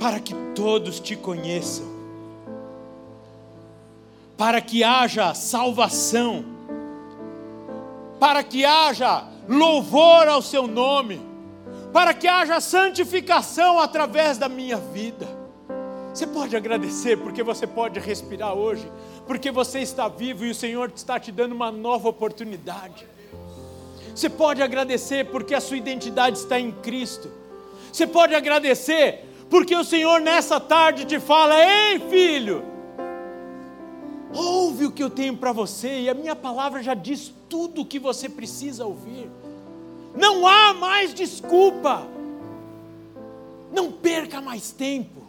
para 0.00 0.18
que 0.18 0.34
todos 0.56 0.98
te 0.98 1.14
conheçam 1.14 1.91
para 4.42 4.60
que 4.60 4.82
haja 4.82 5.34
salvação, 5.34 6.44
para 8.18 8.42
que 8.42 8.64
haja 8.64 9.22
louvor 9.48 10.26
ao 10.26 10.42
seu 10.42 10.66
nome, 10.66 11.22
para 11.92 12.12
que 12.12 12.26
haja 12.26 12.60
santificação 12.60 13.78
através 13.78 14.38
da 14.38 14.48
minha 14.48 14.78
vida. 14.78 15.28
Você 16.12 16.26
pode 16.26 16.56
agradecer 16.56 17.18
porque 17.18 17.40
você 17.40 17.68
pode 17.68 18.00
respirar 18.00 18.54
hoje, 18.54 18.84
porque 19.28 19.48
você 19.52 19.78
está 19.78 20.08
vivo 20.08 20.44
e 20.44 20.50
o 20.50 20.54
Senhor 20.56 20.90
está 20.92 21.20
te 21.20 21.30
dando 21.30 21.52
uma 21.52 21.70
nova 21.70 22.08
oportunidade. 22.08 23.06
Você 24.12 24.28
pode 24.28 24.60
agradecer 24.60 25.26
porque 25.26 25.54
a 25.54 25.60
sua 25.60 25.76
identidade 25.76 26.38
está 26.38 26.58
em 26.58 26.72
Cristo. 26.72 27.30
Você 27.92 28.08
pode 28.08 28.34
agradecer 28.34 29.24
porque 29.48 29.76
o 29.76 29.84
Senhor 29.84 30.20
nessa 30.20 30.58
tarde 30.58 31.04
te 31.04 31.20
fala: 31.20 31.54
Ei, 31.64 32.00
filho, 32.10 32.71
Ouve 34.34 34.86
o 34.86 34.92
que 34.92 35.02
eu 35.02 35.10
tenho 35.10 35.36
para 35.36 35.52
você, 35.52 36.02
e 36.02 36.08
a 36.08 36.14
minha 36.14 36.34
palavra 36.34 36.82
já 36.82 36.94
diz 36.94 37.32
tudo 37.48 37.82
o 37.82 37.86
que 37.86 37.98
você 37.98 38.28
precisa 38.28 38.86
ouvir. 38.86 39.30
Não 40.14 40.46
há 40.46 40.72
mais 40.74 41.12
desculpa. 41.12 42.06
Não 43.72 43.90
perca 43.90 44.40
mais 44.40 44.70
tempo. 44.70 45.22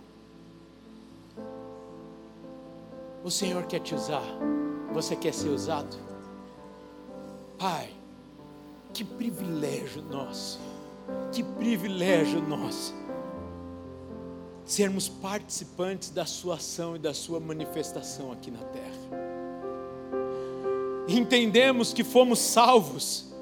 O 3.23 3.31
Senhor 3.31 3.63
quer 3.63 3.79
te 3.79 3.95
usar. 3.95 4.23
Você 4.93 5.15
quer 5.15 5.33
ser 5.33 5.49
usado? 5.49 5.97
Pai, 7.57 7.89
que 8.93 9.03
privilégio 9.03 10.01
nosso. 10.01 10.59
Que 11.31 11.43
privilégio 11.43 12.41
nosso 12.41 13.02
sermos 14.65 15.09
participantes 15.09 16.09
da 16.09 16.25
sua 16.25 16.55
ação 16.55 16.95
e 16.95 16.99
da 16.99 17.13
sua 17.13 17.39
manifestação 17.39 18.31
aqui 18.31 18.49
na 18.49 18.59
terra. 18.59 19.23
Entendemos 21.07 21.91
que 21.91 22.03
fomos 22.03 22.39
salvos 22.39 23.33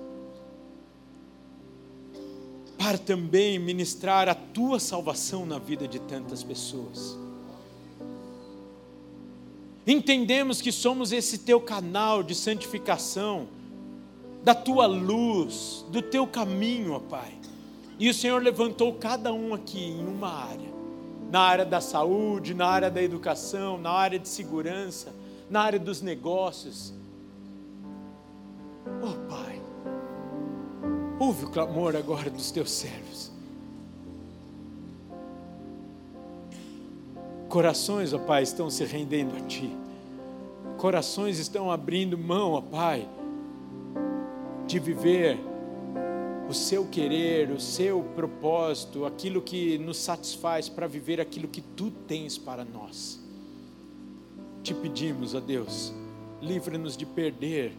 para 2.77 2.97
também 2.97 3.59
ministrar 3.59 4.27
a 4.27 4.33
tua 4.33 4.79
salvação 4.79 5.45
na 5.45 5.59
vida 5.59 5.87
de 5.87 5.99
tantas 5.99 6.41
pessoas. 6.41 7.15
Entendemos 9.85 10.61
que 10.61 10.71
somos 10.71 11.11
esse 11.11 11.39
teu 11.39 11.61
canal 11.61 12.23
de 12.23 12.33
santificação, 12.33 13.47
da 14.43 14.55
tua 14.55 14.87
luz, 14.87 15.85
do 15.89 16.01
teu 16.01 16.25
caminho, 16.25 16.93
ó 16.93 16.99
Pai. 16.99 17.33
E 17.99 18.09
o 18.09 18.13
Senhor 18.13 18.41
levantou 18.41 18.93
cada 18.95 19.31
um 19.31 19.53
aqui 19.53 19.79
em 19.79 20.03
uma 20.03 20.29
área 20.29 20.70
na 21.31 21.39
área 21.39 21.65
da 21.65 21.79
saúde, 21.79 22.53
na 22.53 22.67
área 22.67 22.91
da 22.91 23.01
educação, 23.01 23.77
na 23.77 23.89
área 23.89 24.19
de 24.19 24.27
segurança, 24.27 25.15
na 25.49 25.61
área 25.61 25.79
dos 25.79 26.01
negócios. 26.01 26.93
Oh 29.01 29.29
Pai, 29.29 29.61
ouve 31.17 31.45
o 31.45 31.49
clamor 31.49 31.95
agora 31.95 32.29
dos 32.29 32.51
teus 32.51 32.69
servos. 32.69 33.31
Corações, 37.47 38.11
ó 38.11 38.17
oh 38.17 38.19
Pai, 38.19 38.43
estão 38.43 38.69
se 38.69 38.83
rendendo 38.83 39.33
a 39.37 39.39
Ti. 39.47 39.73
Corações 40.77 41.39
estão 41.39 41.71
abrindo 41.71 42.17
mão, 42.17 42.51
ó 42.51 42.61
Pai, 42.61 43.07
de 44.67 44.79
viver 44.79 45.39
o 46.51 46.53
seu 46.53 46.85
querer, 46.85 47.49
o 47.49 47.61
seu 47.61 48.03
propósito, 48.13 49.05
aquilo 49.05 49.41
que 49.41 49.77
nos 49.77 49.95
satisfaz 49.95 50.67
para 50.67 50.85
viver 50.85 51.21
aquilo 51.21 51.47
que 51.47 51.61
tu 51.61 51.89
tens 51.89 52.37
para 52.37 52.65
nós. 52.65 53.21
Te 54.61 54.73
pedimos, 54.73 55.33
ó 55.33 55.39
Deus, 55.39 55.93
livra-nos 56.41 56.97
de 56.97 57.05
perder 57.05 57.71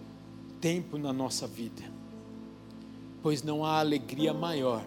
tempo 0.58 0.96
na 0.96 1.12
nossa 1.12 1.46
vida, 1.46 1.82
pois 3.22 3.42
não 3.42 3.62
há 3.62 3.78
alegria 3.78 4.32
maior 4.32 4.82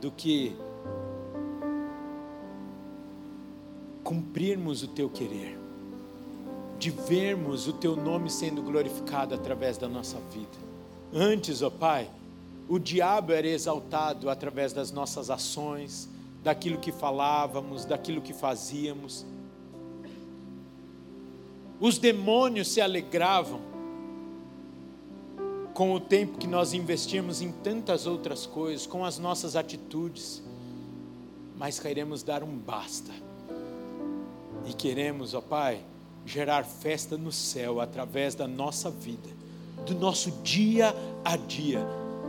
do 0.00 0.10
que 0.10 0.56
cumprirmos 4.02 4.82
o 4.82 4.88
teu 4.88 5.10
querer, 5.10 5.58
de 6.78 6.90
vermos 6.90 7.68
o 7.68 7.74
teu 7.74 7.96
nome 7.96 8.30
sendo 8.30 8.62
glorificado 8.62 9.34
através 9.34 9.76
da 9.76 9.88
nossa 9.88 10.18
vida. 10.32 10.56
Antes, 11.12 11.60
ó 11.60 11.68
Pai, 11.68 12.10
o 12.68 12.78
diabo 12.78 13.32
era 13.32 13.46
exaltado 13.46 14.28
através 14.28 14.72
das 14.72 14.90
nossas 14.90 15.30
ações, 15.30 16.08
daquilo 16.42 16.78
que 16.78 16.90
falávamos, 16.90 17.84
daquilo 17.84 18.20
que 18.20 18.32
fazíamos. 18.32 19.24
Os 21.80 21.98
demônios 21.98 22.68
se 22.68 22.80
alegravam 22.80 23.60
com 25.74 25.92
o 25.92 26.00
tempo 26.00 26.38
que 26.38 26.46
nós 26.46 26.72
investimos 26.72 27.40
em 27.40 27.52
tantas 27.52 28.06
outras 28.06 28.46
coisas, 28.46 28.86
com 28.86 29.04
as 29.04 29.18
nossas 29.18 29.54
atitudes, 29.54 30.42
mas 31.56 31.78
queremos 31.78 32.22
dar 32.22 32.42
um 32.42 32.56
basta. 32.56 33.12
E 34.66 34.72
queremos, 34.72 35.34
ó 35.34 35.40
Pai, 35.40 35.82
gerar 36.24 36.64
festa 36.64 37.16
no 37.16 37.30
céu 37.30 37.80
através 37.80 38.34
da 38.34 38.48
nossa 38.48 38.90
vida, 38.90 39.28
do 39.84 39.94
nosso 39.94 40.30
dia 40.42 40.94
a 41.24 41.36
dia 41.36 41.86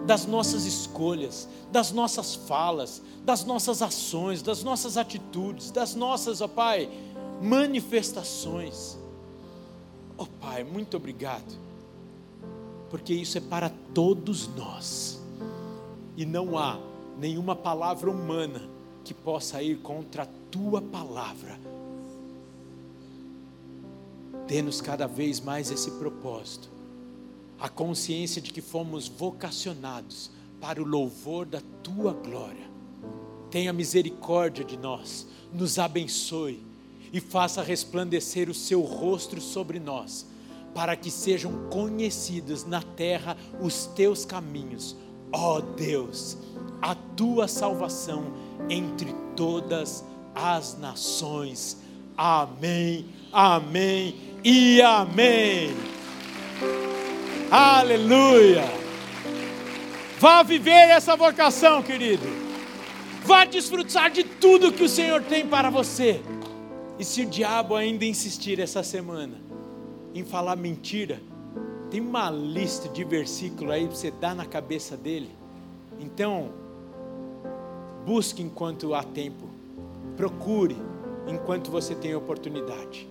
das 0.07 0.25
nossas 0.25 0.65
escolhas, 0.65 1.49
das 1.69 1.91
nossas 1.91 2.33
falas, 2.33 3.01
das 3.25 3.43
nossas 3.43 3.81
ações, 3.81 4.41
das 4.41 4.63
nossas 4.63 4.95
atitudes, 4.95 5.69
das 5.69 5.93
nossas, 5.95 6.39
ó 6.39 6.47
Pai, 6.47 6.89
manifestações. 7.41 8.97
Ó 10.17 10.25
Pai, 10.39 10.63
muito 10.63 10.95
obrigado, 10.95 11.53
porque 12.89 13.13
isso 13.13 13.37
é 13.37 13.41
para 13.41 13.69
todos 13.93 14.47
nós, 14.55 15.21
e 16.15 16.25
não 16.25 16.57
há 16.57 16.79
nenhuma 17.19 17.55
palavra 17.55 18.09
humana 18.09 18.61
que 19.03 19.13
possa 19.13 19.61
ir 19.61 19.77
contra 19.79 20.23
a 20.23 20.27
tua 20.49 20.81
palavra. 20.81 21.59
Dê-nos 24.47 24.79
cada 24.79 25.05
vez 25.05 25.41
mais 25.41 25.69
esse 25.69 25.91
propósito 25.91 26.76
a 27.59 27.69
consciência 27.69 28.41
de 28.41 28.51
que 28.51 28.61
fomos 28.61 29.07
vocacionados 29.07 30.31
para 30.59 30.81
o 30.81 30.85
louvor 30.85 31.45
da 31.45 31.61
tua 31.83 32.13
glória. 32.13 32.67
tenha 33.49 33.71
misericórdia 33.71 34.63
de 34.65 34.77
nós, 34.77 35.25
nos 35.53 35.79
abençoe 35.79 36.61
e 37.13 37.19
faça 37.21 37.63
resplandecer 37.63 38.49
o 38.49 38.53
seu 38.53 38.81
rosto 38.81 39.39
sobre 39.39 39.79
nós, 39.79 40.27
para 40.75 40.95
que 40.95 41.09
sejam 41.09 41.69
conhecidos 41.69 42.65
na 42.65 42.81
terra 42.81 43.37
os 43.61 43.85
teus 43.85 44.25
caminhos, 44.25 44.95
ó 45.31 45.61
Deus, 45.61 46.37
a 46.81 46.93
tua 46.93 47.47
salvação 47.47 48.33
entre 48.69 49.13
todas 49.35 50.03
as 50.35 50.77
nações. 50.77 51.77
Amém, 52.17 53.05
amém 53.31 54.15
e 54.43 54.81
amém. 54.81 55.96
Aleluia. 57.49 58.65
Vá 60.19 60.43
viver 60.43 60.89
essa 60.89 61.15
vocação, 61.15 61.81
querido. 61.81 62.25
Vá 63.23 63.45
desfrutar 63.45 64.11
de 64.11 64.25
tudo 64.25 64.73
que 64.73 64.83
o 64.83 64.89
Senhor 64.89 65.21
tem 65.23 65.47
para 65.47 65.69
você. 65.69 66.21
E 66.99 67.05
se 67.05 67.21
o 67.21 67.25
diabo 67.25 67.75
ainda 67.75 68.03
insistir 68.03 68.59
essa 68.59 68.83
semana 68.83 69.35
em 70.13 70.25
falar 70.25 70.57
mentira, 70.57 71.21
tem 71.89 72.01
uma 72.01 72.29
lista 72.29 72.89
de 72.89 73.05
versículos 73.05 73.71
aí 73.71 73.87
para 73.87 73.95
você 73.95 74.11
dar 74.11 74.35
na 74.35 74.45
cabeça 74.45 74.97
dele. 74.97 75.29
Então, 75.99 76.51
busque 78.05 78.41
enquanto 78.41 78.93
há 78.93 79.03
tempo. 79.03 79.47
Procure 80.17 80.75
enquanto 81.27 81.71
você 81.71 81.95
tem 81.95 82.13
oportunidade. 82.13 83.07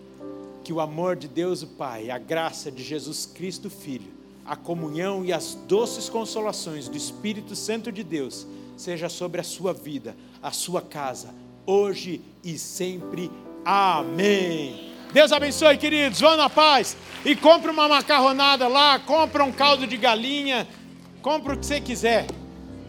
Que 0.62 0.74
o 0.74 0.80
amor 0.80 1.16
de 1.16 1.26
Deus 1.26 1.62
o 1.62 1.68
Pai, 1.68 2.10
a 2.10 2.18
graça 2.18 2.70
de 2.70 2.82
Jesus 2.82 3.24
Cristo 3.24 3.70
Filho, 3.70 4.15
a 4.46 4.54
comunhão 4.54 5.24
e 5.24 5.32
as 5.32 5.54
doces 5.66 6.08
consolações 6.08 6.88
do 6.88 6.96
Espírito 6.96 7.56
Santo 7.56 7.90
de 7.90 8.04
Deus 8.04 8.46
seja 8.76 9.08
sobre 9.08 9.40
a 9.40 9.44
sua 9.44 9.72
vida, 9.72 10.16
a 10.42 10.52
sua 10.52 10.82
casa, 10.82 11.34
hoje 11.64 12.20
e 12.44 12.58
sempre. 12.58 13.30
Amém. 13.64 14.92
Deus 15.12 15.32
abençoe, 15.32 15.78
queridos. 15.78 16.20
Vão 16.20 16.36
na 16.36 16.50
paz 16.50 16.96
e 17.24 17.34
compre 17.34 17.70
uma 17.70 17.88
macarronada 17.88 18.68
lá, 18.68 18.98
compra 18.98 19.44
um 19.44 19.52
caldo 19.52 19.86
de 19.86 19.96
galinha, 19.96 20.68
compra 21.22 21.54
o 21.54 21.58
que 21.58 21.64
você 21.64 21.80
quiser. 21.80 22.26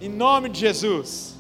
Em 0.02 0.10
nome 0.10 0.50
de 0.50 0.60
Jesus. 0.60 1.37